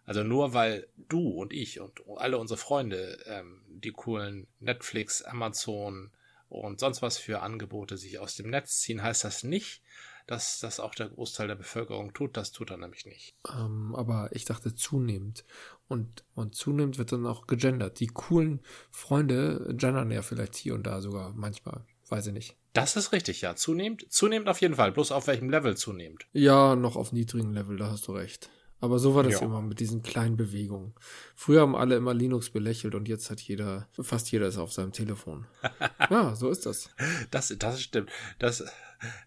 Also 0.09 0.23
nur 0.23 0.55
weil 0.55 0.89
du 0.97 1.29
und 1.29 1.53
ich 1.53 1.81
und 1.81 2.01
alle 2.17 2.39
unsere 2.39 2.57
Freunde 2.57 3.19
ähm, 3.27 3.61
die 3.69 3.93
coolen 3.93 4.47
Netflix, 4.59 5.21
Amazon 5.21 6.11
und 6.49 6.81
sonst 6.81 7.03
was 7.03 7.19
für 7.19 7.43
Angebote 7.43 7.99
sich 7.99 8.19
aus 8.19 8.35
dem 8.35 8.49
Netz 8.49 8.81
ziehen, 8.81 9.03
heißt 9.03 9.25
das 9.25 9.45
nicht, 9.45 9.83
dass 10.27 10.61
das 10.61 10.81
auch 10.81 10.95
der 10.95 11.11
Großteil 11.11 11.49
der 11.49 11.57
Bevölkerung 11.57 12.15
tut. 12.15 12.39
Das 12.39 12.53
tut 12.53 12.71
er 12.71 12.79
nämlich 12.79 13.05
nicht. 13.05 13.35
Ähm, 13.55 13.95
aber 13.95 14.31
ich 14.33 14.47
dachte 14.47 14.75
zunehmend. 14.75 15.45
Und, 15.89 16.25
und 16.35 16.55
zunehmend 16.55 16.97
wird 16.97 17.13
dann 17.13 17.27
auch 17.27 17.47
gegendert. 17.47 18.01
Die 18.01 18.07
coolen 18.07 18.61
Freunde 18.91 19.75
gendern 19.77 20.11
ja 20.11 20.23
vielleicht 20.23 20.57
hier 20.57 20.73
und 20.73 20.87
da 20.87 21.03
sogar 21.03 21.35
manchmal. 21.35 21.85
Weiß 22.09 22.29
ich 22.29 22.33
nicht. 22.33 22.57
Das 22.73 22.97
ist 22.97 23.13
richtig, 23.13 23.43
ja. 23.43 23.57
Zunehmend, 23.57 24.11
zunehmend 24.11 24.49
auf 24.49 24.63
jeden 24.63 24.77
Fall. 24.77 24.91
Bloß 24.91 25.13
auf 25.13 25.27
welchem 25.27 25.51
Level 25.51 25.77
zunehmend. 25.77 26.27
Ja, 26.33 26.77
noch 26.77 26.97
auf 26.97 27.13
niedrigem 27.13 27.53
Level, 27.53 27.77
da 27.77 27.91
hast 27.91 28.09
du 28.09 28.13
recht. 28.13 28.49
Aber 28.81 28.99
so 28.99 29.15
war 29.15 29.25
das 29.25 29.35
Ja. 29.35 29.41
immer 29.41 29.61
mit 29.61 29.81
diesen 29.81 30.03
kleinen 30.03 30.37
Bewegungen. 30.37 30.95
Früher 31.35 31.63
haben 31.63 31.75
alle 31.75 31.97
immer 31.97 32.15
Linux 32.15 32.51
belächelt 32.51 32.95
und 32.95 33.09
jetzt 33.09 33.31
hat 33.31 33.41
jeder, 33.41 33.89
fast 34.01 34.31
jeder 34.31 34.47
ist 34.47 34.59
auf 34.59 34.73
seinem 34.73 34.93
Telefon. 34.93 35.47
ja, 36.11 36.35
so 36.37 36.49
ist 36.51 36.65
das. 36.67 36.91
Das, 37.31 37.55
das 37.59 37.83
stimmt. 37.83 38.11
Das, 38.39 38.65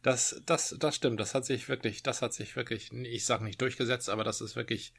das, 0.04 0.42
das, 0.46 0.76
das 0.80 0.96
stimmt. 0.96 1.20
Das 1.20 1.36
hat 1.36 1.46
sich 1.46 1.68
wirklich, 1.68 2.02
das 2.02 2.22
hat 2.22 2.34
sich 2.34 2.56
wirklich, 2.56 2.92
ich 2.94 3.26
sag 3.26 3.42
nicht 3.42 3.60
durchgesetzt, 3.62 4.10
aber 4.10 4.24
das 4.24 4.40
ist 4.40 4.56
wirklich, 4.56 4.94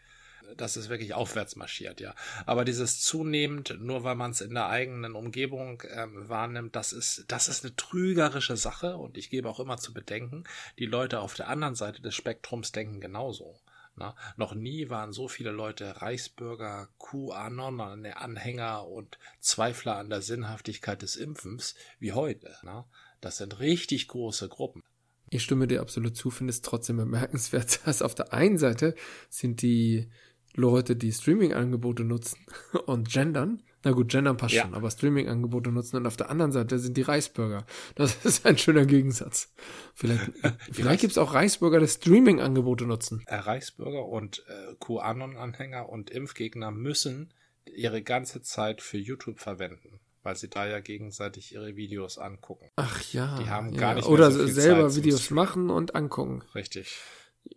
das 0.57 0.77
ist 0.77 0.91
wirklich 0.91 1.15
aufwärts 1.15 1.57
marschiert, 1.57 2.01
ja. 2.01 2.15
Aber 2.45 2.67
dieses 2.67 3.01
zunehmend, 3.01 3.79
nur 3.81 4.05
weil 4.05 4.17
man 4.17 4.33
es 4.33 4.43
in 4.43 4.53
der 4.53 4.69
eigenen 4.69 5.15
Umgebung 5.15 5.83
ähm, 5.89 6.29
wahrnimmt, 6.29 6.77
das 6.77 6.93
ist, 6.93 7.25
das 7.29 7.49
ist 7.49 7.65
eine 7.65 7.75
trügerische 7.77 8.57
Sache 8.59 8.97
und 8.99 9.17
ich 9.17 9.31
gebe 9.31 9.49
auch 9.49 9.61
immer 9.61 9.79
zu 9.79 9.95
bedenken, 9.95 10.45
die 10.79 10.87
Leute 10.87 11.21
auf 11.21 11.35
der 11.35 11.49
anderen 11.49 11.75
Seite 11.75 12.03
des 12.03 12.15
Spektrums 12.15 12.73
denken 12.73 13.01
genauso. 13.01 13.59
Na, 13.95 14.17
noch 14.37 14.55
nie 14.55 14.89
waren 14.89 15.13
so 15.13 15.29
viele 15.29 15.51
Leute 15.51 16.01
Reichsbürger, 16.01 16.89
QAnon-Anhänger 16.99 18.87
und 18.89 19.19
Zweifler 19.41 19.97
an 19.97 20.09
der 20.09 20.23
Sinnhaftigkeit 20.23 21.03
des 21.03 21.17
Impfens 21.17 21.75
wie 21.99 22.13
heute. 22.13 22.57
Na? 22.63 22.87
Das 23.21 23.37
sind 23.37 23.61
richtig 23.61 24.09
große 24.09 24.49
Gruppen. 24.49 24.83
Ich 25.29 25.43
stimme 25.43 25.67
dir 25.67 25.81
absolut 25.81 26.17
zu, 26.17 26.31
finde 26.31 26.51
es 26.51 26.61
trotzdem 26.63 26.97
bemerkenswert, 26.97 27.81
dass 27.87 28.03
auf 28.03 28.15
der 28.15 28.33
einen 28.33 28.59
Seite 28.59 28.95
sind 29.29 29.63
die 29.63 30.11
Leute, 30.55 30.97
die 30.97 31.13
Streaming-Angebote 31.13 32.05
nutzen 32.05 32.39
und 32.87 33.11
gendern. 33.11 33.63
Na 33.85 33.91
gut, 33.91 34.11
gendern 34.11 34.37
passt 34.37 34.55
Ja. 34.55 34.63
schon, 34.63 34.75
aber 34.75 34.91
Streaming-Angebote 34.91 35.73
nutzen 35.73 35.97
und 35.97 36.07
auf 36.07 36.17
der 36.17 36.31
anderen 36.31 36.53
Seite 36.53 36.79
sind 36.79 36.97
die 36.97 37.03
Reichsbürger. 37.03 37.67
Das 37.95 38.15
ist 38.25 38.47
ein 38.47 38.59
schöner 38.59 38.87
Gegensatz. 38.87 39.53
Vielleicht, 39.95 40.31
vielleicht 40.73 41.01
gibt 41.01 41.12
es 41.12 41.19
auch 41.19 41.35
Reichsbürger, 41.35 41.81
die 41.81 41.88
Streaming-Angebote 41.88 42.85
nutzen. 42.87 43.23
Äh, 43.27 43.37
Reichsbürger 43.37 44.07
und 44.07 44.45
äh, 44.49 44.75
QAnon-Anhänger 44.79 45.88
und 45.88 46.11
Impfgegner 46.11 46.71
müssen 46.71 47.33
ihre 47.65 48.03
ganze 48.03 48.43
Zeit 48.43 48.83
für 48.83 48.99
YouTube 48.99 49.41
verwenden, 49.41 50.01
weil 50.23 50.37
sie 50.37 50.49
da 50.49 50.67
ja 50.67 50.81
gegenseitig 50.81 51.53
ihre 51.55 51.75
Videos 51.77 52.19
angucken. 52.19 52.69
Ach 52.77 53.03
ja. 53.12 53.38
Die 53.41 53.49
haben 53.49 53.73
ja. 53.73 53.81
gar 53.81 53.95
nicht 53.95 54.05
mehr 54.05 54.12
Oder 54.12 54.31
so 54.31 54.47
selber 54.47 54.88
Zeit 54.88 54.97
Videos 54.97 55.31
machen 55.31 55.71
und 55.71 55.95
angucken. 55.95 56.43
Richtig. 56.55 57.01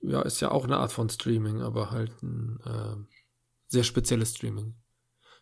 Ja, 0.07 0.21
ist 0.21 0.41
ja 0.41 0.51
auch 0.51 0.65
eine 0.65 0.77
Art 0.77 0.91
von 0.91 1.09
Streaming, 1.09 1.61
aber 1.61 1.89
halt 1.91 2.11
ein 2.21 2.59
äh, 2.65 2.95
sehr 3.67 3.83
spezielles 3.83 4.35
Streaming. 4.35 4.75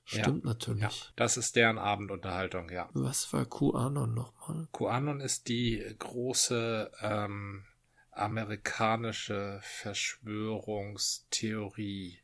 Stimmt 0.06 0.44
Ja, 0.44 0.50
natürlich. 0.50 1.14
das 1.16 1.38
ist 1.38 1.56
deren 1.56 1.78
Abendunterhaltung, 1.78 2.70
ja. 2.70 2.90
Was 2.94 3.32
war 3.32 3.46
QAnon 3.46 4.14
nochmal? 4.14 4.68
QAnon 4.74 5.22
ist 5.22 5.48
die 5.48 5.82
große 5.98 6.92
ähm, 7.02 7.64
amerikanische 8.12 9.62
Verschwörungstheorie. 9.64 12.20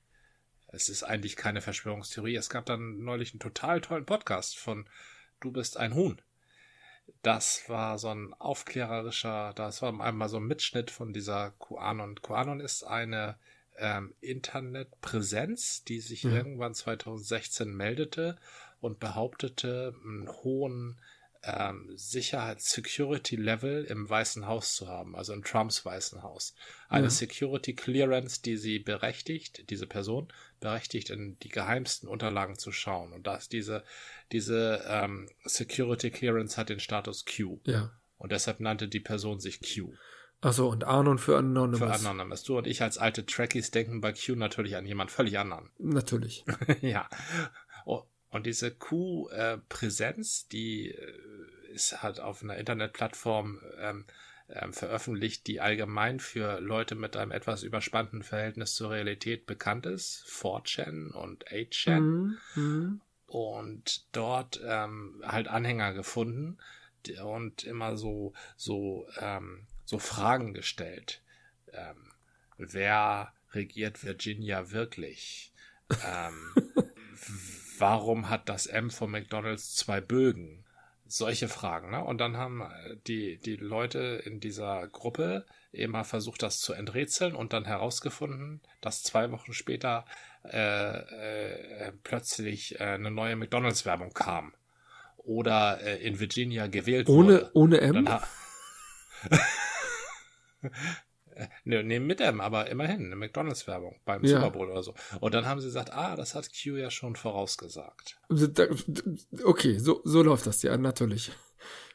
Es 0.68 0.90
ist 0.90 1.04
eigentlich 1.04 1.38
keine 1.38 1.62
Verschwörungstheorie. 1.62 2.36
Es 2.36 2.50
gab 2.50 2.66
dann 2.66 3.00
neulich 3.04 3.32
einen 3.32 3.40
total 3.40 3.80
tollen 3.82 4.06
Podcast 4.06 4.58
von 4.58 4.88
Du 5.40 5.52
bist 5.52 5.78
ein 5.78 5.96
Huhn. 5.96 6.22
Das 7.22 7.68
war 7.68 7.98
so 7.98 8.10
ein 8.10 8.34
aufklärerischer, 8.36 9.54
das 9.54 9.82
war 9.82 10.00
einmal 10.00 10.30
so 10.30 10.38
ein 10.38 10.48
Mitschnitt 10.48 10.90
von 10.90 11.12
dieser 11.12 11.52
QAnon. 11.60 12.22
QAnon 12.22 12.62
ist 12.62 12.84
eine 12.84 13.38
ähm, 13.78 14.14
Internetpräsenz, 14.22 15.84
die 15.84 16.00
sich 16.00 16.24
Mhm. 16.24 16.36
irgendwann 16.36 16.74
2016 16.74 17.76
meldete 17.76 18.38
und 18.80 19.00
behauptete, 19.00 19.94
einen 20.04 20.30
hohen 20.30 21.00
ähm, 21.44 21.92
Sicherheits-Security-Level 21.96 23.86
im 23.86 24.10
Weißen 24.10 24.46
Haus 24.46 24.76
zu 24.76 24.88
haben, 24.88 25.16
also 25.16 25.34
in 25.34 25.42
Trumps 25.44 25.86
Weißen 25.86 26.22
Haus. 26.24 26.54
Eine 26.90 27.06
Ja. 27.06 27.10
Security 27.10 27.74
Clearance, 27.74 28.42
die 28.42 28.58
sie 28.58 28.80
berechtigt, 28.80 29.70
diese 29.70 29.88
Person 29.88 30.28
berechtigt, 30.60 31.10
in 31.10 31.38
die 31.40 31.50
geheimsten 31.50 32.10
Unterlagen 32.10 32.58
zu 32.58 32.72
schauen. 32.72 33.14
Und 33.14 33.28
dass 33.28 33.48
diese, 33.48 33.84
diese 34.32 34.84
ähm, 34.88 35.30
Security 35.46 36.12
Clearance 36.12 36.58
hat 36.58 36.70
den 36.70 36.80
Status 36.80 37.26
Q. 37.26 37.60
Ja. 37.66 37.92
Und 38.18 38.32
deshalb 38.32 38.60
nannte 38.60 38.88
die 38.88 39.00
Person 39.00 39.40
sich 39.40 39.62
Q. 39.62 39.94
Achso, 40.42 40.70
und 40.70 40.86
Anon 40.86 41.18
für 41.18 41.38
Anonymous. 41.38 41.80
Für 41.80 42.10
Anonymous. 42.10 42.44
Du 42.44 42.58
und 42.58 42.68
ich 42.68 42.82
als 42.82 42.98
alte 42.98 43.26
Trekkies 43.26 43.72
denken 43.72 44.00
bei 44.02 44.14
Q 44.14 44.36
natürlich 44.36 44.76
an 44.76 44.86
jemand 44.86 45.12
völlig 45.12 45.38
anderen. 45.38 45.70
Natürlich. 45.78 46.46
ja. 46.82 47.10
Oh, 47.86 48.04
Und 48.32 48.46
diese 48.46 48.72
Q-Präsenz, 48.72 50.48
die 50.48 50.92
äh, 50.92 51.14
ist 51.74 52.04
halt 52.04 52.20
auf 52.20 52.44
einer 52.44 52.58
Internetplattform 52.58 53.60
ähm, 53.80 54.06
ähm, 54.50 54.74
veröffentlicht, 54.74 55.48
die 55.48 55.62
allgemein 55.62 56.20
für 56.20 56.60
Leute 56.60 56.96
mit 56.96 57.16
einem 57.16 57.32
etwas 57.32 57.64
überspannten 57.64 58.24
Verhältnis 58.24 58.76
zur 58.76 58.92
Realität 58.92 59.46
bekannt 59.46 59.86
ist. 59.86 60.26
4chan 60.28 61.12
und 61.12 61.48
8chan. 61.48 62.00
Mhm. 62.00 62.38
Mhm. 62.56 63.02
und 63.28 64.06
dort 64.12 64.60
ähm, 64.64 65.22
halt 65.24 65.48
Anhänger 65.48 65.94
gefunden 65.94 66.58
und 67.24 67.64
immer 67.64 67.96
so 67.96 68.34
so 68.58 69.08
ähm, 69.20 69.68
so 69.86 70.00
Fragen 70.00 70.54
gestellt. 70.54 71.22
Ähm, 71.72 72.12
wer 72.58 73.34
regiert 73.54 74.04
Virginia 74.04 74.72
wirklich? 74.72 75.52
Ähm, 76.06 76.54
warum 77.80 78.30
hat 78.30 78.50
das 78.50 78.66
M 78.66 78.90
von 78.90 79.12
McDonald's 79.12 79.76
zwei 79.76 80.02
Bögen? 80.02 80.66
Solche 81.08 81.48
Fragen, 81.48 81.90
ne? 81.90 82.04
Und 82.04 82.20
dann 82.20 82.38
haben 82.38 82.62
äh, 82.62 82.96
die, 83.08 83.38
die 83.38 83.56
Leute 83.56 84.22
in 84.26 84.40
dieser 84.40 84.88
Gruppe 84.88 85.46
immer 85.72 86.04
versucht, 86.04 86.44
das 86.44 86.60
zu 86.60 86.74
enträtseln 86.74 87.36
und 87.36 87.52
dann 87.54 87.66
herausgefunden, 87.66 88.62
dass 88.82 89.02
zwei 89.02 89.32
Wochen 89.32 89.54
später 89.54 90.06
äh, 90.44 91.88
äh, 91.88 91.92
plötzlich 92.04 92.80
äh, 92.80 92.84
eine 92.84 93.10
neue 93.10 93.36
McDonalds-Werbung 93.36 94.14
kam. 94.14 94.54
Oder 95.18 95.82
äh, 95.82 95.98
in 96.06 96.20
Virginia 96.20 96.68
gewählt 96.68 97.10
Ohne, 97.10 97.34
wurde. 97.34 97.52
ohne 97.54 97.82
M? 97.82 98.08
Ne, 101.64 101.84
ne, 101.84 102.00
mit 102.00 102.22
M, 102.22 102.42
aber 102.42 102.70
immerhin, 102.70 103.06
eine 103.06 103.16
McDonalds-Werbung 103.16 104.00
beim 104.06 104.24
Ja. 104.24 104.38
Super 104.38 104.52
Bowl 104.52 104.70
oder 104.70 104.84
so. 104.84 104.94
Und 105.20 105.34
dann 105.34 105.46
haben 105.46 105.60
sie 105.60 105.68
gesagt, 105.68 105.94
ah, 105.94 106.16
das 106.16 106.36
hat 106.36 106.50
Q 106.50 106.76
ja 106.78 106.92
schon 106.92 107.16
vorausgesagt. 107.16 108.20
Okay, 109.44 109.78
so, 109.78 110.02
so 110.04 110.22
läuft 110.22 110.48
das 110.48 110.62
ja, 110.64 110.76
natürlich. 110.78 111.32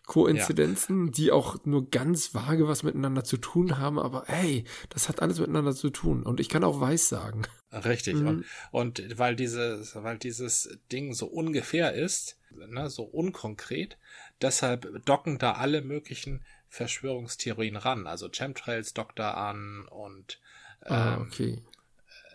Koinzidenzen, 0.07 1.12
die 1.12 1.33
auch 1.33 1.64
nur 1.64 1.88
ganz 1.88 2.35
vage 2.35 2.68
was 2.68 2.83
miteinander 2.83 3.24
zu 3.24 3.38
tun 3.38 3.78
haben, 3.78 3.98
aber 3.98 4.24
hey, 4.26 4.64
das 4.90 5.09
hat 5.09 5.22
alles 5.22 5.38
miteinander 5.38 5.74
zu 5.74 5.88
tun. 5.88 6.24
Und 6.24 6.40
ich 6.40 6.50
kann 6.50 6.62
auch 6.62 6.78
weiß 6.78 7.09
sagen. 7.09 7.42
Richtig. 7.72 8.16
Mhm. 8.16 8.44
Und, 8.70 9.00
und 9.00 9.18
weil 9.18 9.35
dieses, 9.35 9.94
weil 9.96 10.18
dieses 10.18 10.78
Ding 10.92 11.14
so 11.14 11.26
ungefähr 11.26 11.94
ist, 11.94 12.38
ne, 12.50 12.90
so 12.90 13.04
unkonkret, 13.04 13.96
deshalb 14.42 15.04
docken 15.07 15.38
da 15.38 15.52
alle 15.52 15.80
möglichen 15.80 16.44
Verschwörungstheorien 16.74 17.76
ran. 17.76 18.06
Also 18.06 18.28
Chemtrails 18.28 18.94
da 19.14 19.30
an 19.32 19.87
und 19.88 20.40
Ah, 20.87 21.14
ähm, 21.14 21.22
okay. 21.22 21.62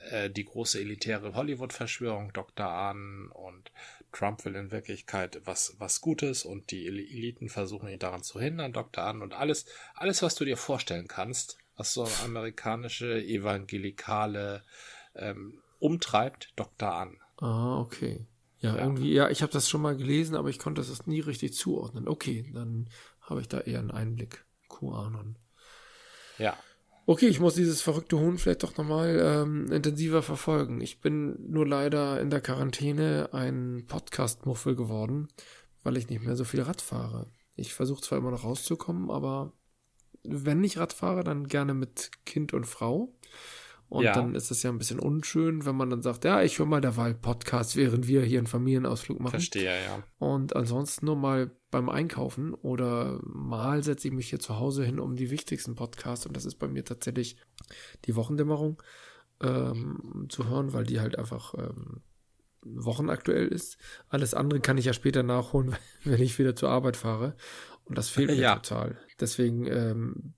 äh, 0.09 0.29
die 0.29 0.45
große 0.45 0.79
elitäre 0.79 1.35
Hollywood-Verschwörung 1.35 2.33
Dr. 2.33 2.67
Ahn 2.67 3.29
und 3.31 3.71
Trump 4.11 4.43
will 4.45 4.55
in 4.55 4.71
Wirklichkeit 4.71 5.41
was, 5.45 5.75
was 5.77 6.01
Gutes 6.01 6.45
und 6.45 6.71
die 6.71 6.87
Eliten 6.87 7.49
versuchen 7.49 7.89
ihn 7.89 7.99
daran 7.99 8.23
zu 8.23 8.39
hindern, 8.39 8.73
Dr. 8.73 9.03
Ahn 9.03 9.21
und 9.21 9.33
alles, 9.33 9.65
alles, 9.93 10.23
was 10.23 10.33
du 10.35 10.45
dir 10.45 10.57
vorstellen 10.57 11.07
kannst, 11.07 11.59
was 11.75 11.93
so 11.93 12.07
amerikanische 12.23 13.21
evangelikale 13.21 14.63
ähm, 15.15 15.61
umtreibt, 15.79 16.53
Dr. 16.55 16.91
Ahn. 16.91 17.17
Ah, 17.37 17.79
okay. 17.79 18.25
Ja, 18.61 18.75
irgendwie, 18.75 19.13
ja, 19.13 19.29
ich 19.29 19.41
habe 19.41 19.53
das 19.53 19.69
schon 19.69 19.81
mal 19.81 19.95
gelesen, 19.95 20.35
aber 20.35 20.49
ich 20.49 20.59
konnte 20.59 20.81
das 20.81 21.07
nie 21.07 21.21
richtig 21.21 21.53
zuordnen. 21.53 22.07
Okay, 22.07 22.49
dann 22.53 22.89
habe 23.21 23.41
ich 23.41 23.47
da 23.47 23.59
eher 23.59 23.79
einen 23.79 23.91
Einblick. 23.91 24.45
QAnon. 24.69 25.37
Ja. 26.37 26.57
Okay, 27.05 27.27
ich 27.27 27.39
muss 27.39 27.55
dieses 27.55 27.81
verrückte 27.81 28.19
Huhn 28.19 28.37
vielleicht 28.37 28.63
doch 28.63 28.77
nochmal 28.77 29.19
ähm, 29.19 29.71
intensiver 29.71 30.21
verfolgen. 30.21 30.79
Ich 30.79 31.01
bin 31.01 31.51
nur 31.51 31.67
leider 31.67 32.21
in 32.21 32.29
der 32.29 32.41
Quarantäne 32.41 33.29
ein 33.33 33.85
Podcast-Muffel 33.87 34.75
geworden, 34.75 35.27
weil 35.81 35.97
ich 35.97 36.07
nicht 36.07 36.23
mehr 36.23 36.35
so 36.35 36.43
viel 36.43 36.61
Rad 36.61 36.81
fahre. 36.81 37.31
Ich 37.55 37.73
versuche 37.73 38.01
zwar 38.01 38.19
immer 38.19 38.31
noch 38.31 38.43
rauszukommen, 38.43 39.09
aber 39.09 39.53
wenn 40.23 40.63
ich 40.63 40.77
Rad 40.77 40.93
fahre, 40.93 41.23
dann 41.23 41.47
gerne 41.47 41.73
mit 41.73 42.11
Kind 42.25 42.53
und 42.53 42.65
Frau. 42.65 43.11
Und 43.89 44.03
ja. 44.03 44.13
dann 44.13 44.35
ist 44.35 44.51
es 44.51 44.61
ja 44.61 44.69
ein 44.69 44.77
bisschen 44.77 44.99
unschön, 44.99 45.65
wenn 45.65 45.75
man 45.75 45.89
dann 45.89 46.03
sagt, 46.03 46.23
ja, 46.23 46.43
ich 46.43 46.59
höre 46.59 46.67
mal 46.67 46.79
derweil 46.79 47.15
Podcast, 47.15 47.75
während 47.75 48.07
wir 48.07 48.21
hier 48.21 48.37
einen 48.37 48.47
Familienausflug 48.47 49.19
machen. 49.19 49.31
Verstehe, 49.31 49.83
ja. 49.83 50.03
Und 50.19 50.55
ansonsten 50.55 51.07
nur 51.07 51.15
mal 51.15 51.51
beim 51.71 51.89
Einkaufen 51.89 52.53
oder 52.53 53.19
mal 53.23 53.83
setze 53.83 54.07
ich 54.07 54.13
mich 54.13 54.29
hier 54.29 54.39
zu 54.39 54.59
Hause 54.59 54.85
hin 54.85 54.99
um 54.99 55.15
die 55.15 55.31
wichtigsten 55.31 55.75
Podcasts 55.75 56.25
und 56.27 56.37
das 56.37 56.45
ist 56.45 56.55
bei 56.55 56.67
mir 56.67 56.85
tatsächlich 56.85 57.37
die 58.05 58.15
Wochendämmerung 58.15 58.81
ähm, 59.41 60.27
zu 60.29 60.47
hören, 60.47 60.73
weil 60.73 60.85
die 60.85 60.99
halt 60.99 61.17
einfach 61.17 61.55
ähm, 61.55 62.01
wochenaktuell 62.61 63.47
ist. 63.47 63.77
Alles 64.07 64.35
andere 64.35 64.59
kann 64.59 64.77
ich 64.77 64.85
ja 64.85 64.93
später 64.93 65.23
nachholen, 65.23 65.75
wenn 66.03 66.21
ich 66.21 66.37
wieder 66.37 66.55
zur 66.55 66.69
Arbeit 66.69 66.95
fahre. 66.95 67.35
Und 67.85 67.97
das 67.97 68.09
fehlt 68.09 68.29
mir 68.29 68.35
ja. 68.35 68.55
total. 68.55 68.99
Deswegen 69.19 69.65
ähm, 69.65 70.33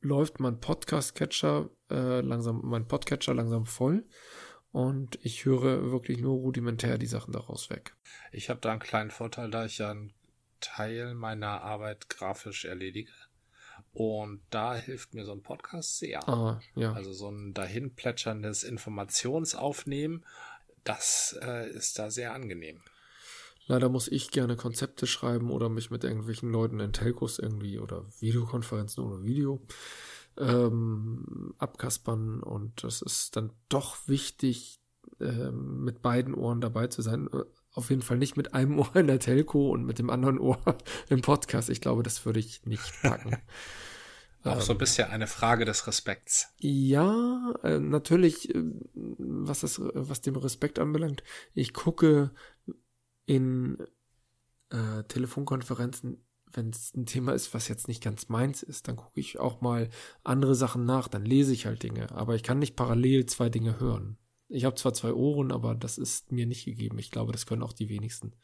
läuft 0.00 0.40
mein 0.40 0.60
Podcast-Catcher 0.60 1.68
äh, 1.90 2.20
langsam, 2.20 2.60
mein 2.64 2.86
Podcatcher 2.86 3.34
langsam 3.34 3.66
voll. 3.66 4.04
Und 4.70 5.18
ich 5.22 5.44
höre 5.44 5.90
wirklich 5.90 6.18
nur 6.18 6.36
rudimentär 6.36 6.98
die 6.98 7.06
Sachen 7.06 7.32
daraus 7.32 7.70
weg. 7.70 7.94
Ich 8.32 8.50
habe 8.50 8.60
da 8.60 8.70
einen 8.70 8.80
kleinen 8.80 9.10
Vorteil, 9.10 9.50
da 9.50 9.64
ich 9.64 9.78
ja 9.78 9.90
einen 9.90 10.12
Teil 10.60 11.14
meiner 11.14 11.62
Arbeit 11.62 12.08
grafisch 12.10 12.64
erledige. 12.64 13.12
Und 13.92 14.40
da 14.50 14.74
hilft 14.74 15.14
mir 15.14 15.24
so 15.24 15.32
ein 15.32 15.42
Podcast 15.42 15.98
sehr. 15.98 16.28
Ah, 16.28 16.60
ja. 16.74 16.92
Also 16.92 17.12
so 17.12 17.30
ein 17.30 17.54
dahin 17.54 17.94
plätscherndes 17.94 18.62
Informationsaufnehmen, 18.62 20.24
das 20.84 21.38
äh, 21.42 21.70
ist 21.70 21.98
da 21.98 22.10
sehr 22.10 22.34
angenehm. 22.34 22.80
Leider 23.66 23.88
muss 23.88 24.08
ich 24.08 24.30
gerne 24.30 24.56
Konzepte 24.56 25.06
schreiben 25.06 25.50
oder 25.50 25.68
mich 25.68 25.90
mit 25.90 26.02
irgendwelchen 26.02 26.50
Leuten 26.50 26.80
in 26.80 26.92
Telcos 26.92 27.38
irgendwie 27.38 27.78
oder 27.78 28.06
Videokonferenzen 28.20 29.04
oder 29.04 29.22
Video 29.24 29.60
ähm, 30.38 31.54
abkaspern 31.58 32.42
und 32.42 32.84
das 32.84 33.02
ist 33.02 33.36
dann 33.36 33.52
doch 33.68 33.96
wichtig, 34.06 34.80
ähm, 35.20 35.84
mit 35.84 36.02
beiden 36.02 36.34
Ohren 36.34 36.60
dabei 36.60 36.86
zu 36.86 37.02
sein. 37.02 37.28
Auf 37.72 37.90
jeden 37.90 38.02
Fall 38.02 38.18
nicht 38.18 38.36
mit 38.36 38.54
einem 38.54 38.78
Ohr 38.78 38.94
in 38.96 39.06
der 39.06 39.18
Telco 39.18 39.70
und 39.70 39.84
mit 39.84 39.98
dem 39.98 40.10
anderen 40.10 40.38
Ohr 40.38 40.58
im 41.08 41.20
Podcast. 41.20 41.70
Ich 41.70 41.80
glaube, 41.80 42.02
das 42.02 42.24
würde 42.24 42.40
ich 42.40 42.64
nicht 42.66 43.02
packen. 43.02 43.36
Auch 44.44 44.60
so 44.60 44.72
ein 44.72 44.76
ähm, 44.76 44.78
bisschen 44.78 45.08
eine 45.08 45.26
Frage 45.26 45.64
des 45.64 45.86
Respekts. 45.88 46.54
Ja, 46.58 47.54
äh, 47.64 47.80
natürlich, 47.80 48.54
äh, 48.54 48.62
was, 48.94 49.60
das, 49.60 49.80
was 49.80 50.20
dem 50.20 50.36
Respekt 50.36 50.78
anbelangt. 50.78 51.24
Ich 51.54 51.74
gucke 51.74 52.30
in 53.26 53.78
äh, 54.70 55.02
Telefonkonferenzen 55.08 56.24
wenn 56.52 56.70
es 56.70 56.94
ein 56.94 57.06
Thema 57.06 57.32
ist, 57.32 57.54
was 57.54 57.68
jetzt 57.68 57.88
nicht 57.88 58.02
ganz 58.02 58.28
meins 58.28 58.62
ist, 58.62 58.88
dann 58.88 58.96
gucke 58.96 59.20
ich 59.20 59.38
auch 59.38 59.60
mal 59.60 59.88
andere 60.24 60.54
Sachen 60.54 60.84
nach, 60.84 61.08
dann 61.08 61.24
lese 61.24 61.52
ich 61.52 61.66
halt 61.66 61.82
Dinge, 61.82 62.10
aber 62.12 62.34
ich 62.34 62.42
kann 62.42 62.58
nicht 62.58 62.76
parallel 62.76 63.26
zwei 63.26 63.48
Dinge 63.48 63.80
hören. 63.80 64.18
Ich 64.48 64.64
habe 64.64 64.76
zwar 64.76 64.94
zwei 64.94 65.12
Ohren, 65.12 65.52
aber 65.52 65.74
das 65.74 65.98
ist 65.98 66.32
mir 66.32 66.46
nicht 66.46 66.64
gegeben. 66.64 66.98
Ich 66.98 67.10
glaube, 67.10 67.32
das 67.32 67.44
können 67.46 67.62
auch 67.62 67.74
die 67.74 67.90
wenigsten. 67.90 68.34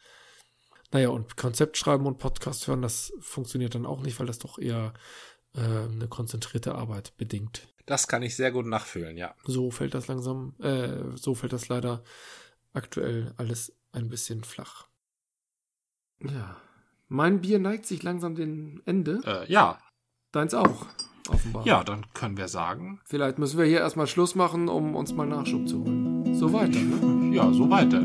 Naja, 0.92 1.08
und 1.08 1.36
Konzept 1.36 1.76
schreiben 1.78 2.06
und 2.06 2.18
Podcast 2.18 2.68
hören, 2.68 2.82
das 2.82 3.12
funktioniert 3.20 3.74
dann 3.74 3.86
auch 3.86 4.02
nicht, 4.02 4.20
weil 4.20 4.26
das 4.26 4.38
doch 4.38 4.58
eher 4.58 4.92
äh, 5.54 5.60
eine 5.60 6.08
konzentrierte 6.08 6.74
Arbeit 6.74 7.16
bedingt. 7.16 7.68
Das 7.86 8.06
kann 8.06 8.22
ich 8.22 8.36
sehr 8.36 8.52
gut 8.52 8.66
nachfühlen, 8.66 9.16
ja. 9.16 9.34
So 9.44 9.70
fällt 9.70 9.94
das 9.94 10.06
langsam, 10.06 10.54
äh, 10.60 11.16
so 11.16 11.34
fällt 11.34 11.52
das 11.52 11.68
leider 11.68 12.04
aktuell 12.72 13.34
alles 13.36 13.76
ein 13.92 14.08
bisschen 14.08 14.44
flach. 14.44 14.88
Ja. 16.20 16.60
Mein 17.14 17.42
Bier 17.42 17.60
neigt 17.60 17.86
sich 17.86 18.02
langsam 18.02 18.34
dem 18.34 18.82
Ende. 18.86 19.20
Äh, 19.24 19.48
ja. 19.48 19.78
Deins 20.32 20.52
auch, 20.52 20.86
offenbar. 21.28 21.64
Ja, 21.64 21.84
dann 21.84 22.06
können 22.12 22.36
wir 22.36 22.48
sagen. 22.48 22.98
Vielleicht 23.04 23.38
müssen 23.38 23.56
wir 23.56 23.66
hier 23.66 23.78
erstmal 23.78 24.08
Schluss 24.08 24.34
machen, 24.34 24.68
um 24.68 24.96
uns 24.96 25.12
mal 25.14 25.24
Nachschub 25.24 25.68
zu 25.68 25.84
holen. 25.84 26.34
So 26.34 26.52
weiter, 26.52 26.80
ne? 26.80 27.32
Ja, 27.32 27.52
so 27.52 27.70
weiter. 27.70 28.02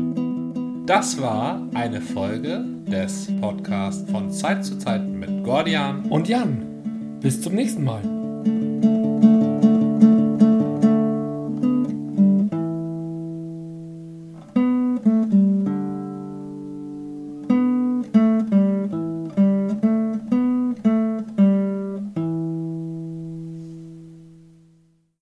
Das 0.86 1.20
war 1.20 1.60
eine 1.74 2.00
Folge 2.00 2.64
des 2.86 3.28
Podcasts 3.40 4.08
von 4.08 4.30
Zeit 4.30 4.64
zu 4.64 4.78
Zeit 4.78 5.04
mit 5.04 5.42
Gordian 5.42 6.04
und 6.04 6.28
Jan. 6.28 7.18
Bis 7.20 7.42
zum 7.42 7.56
nächsten 7.56 7.82
Mal. 7.82 8.19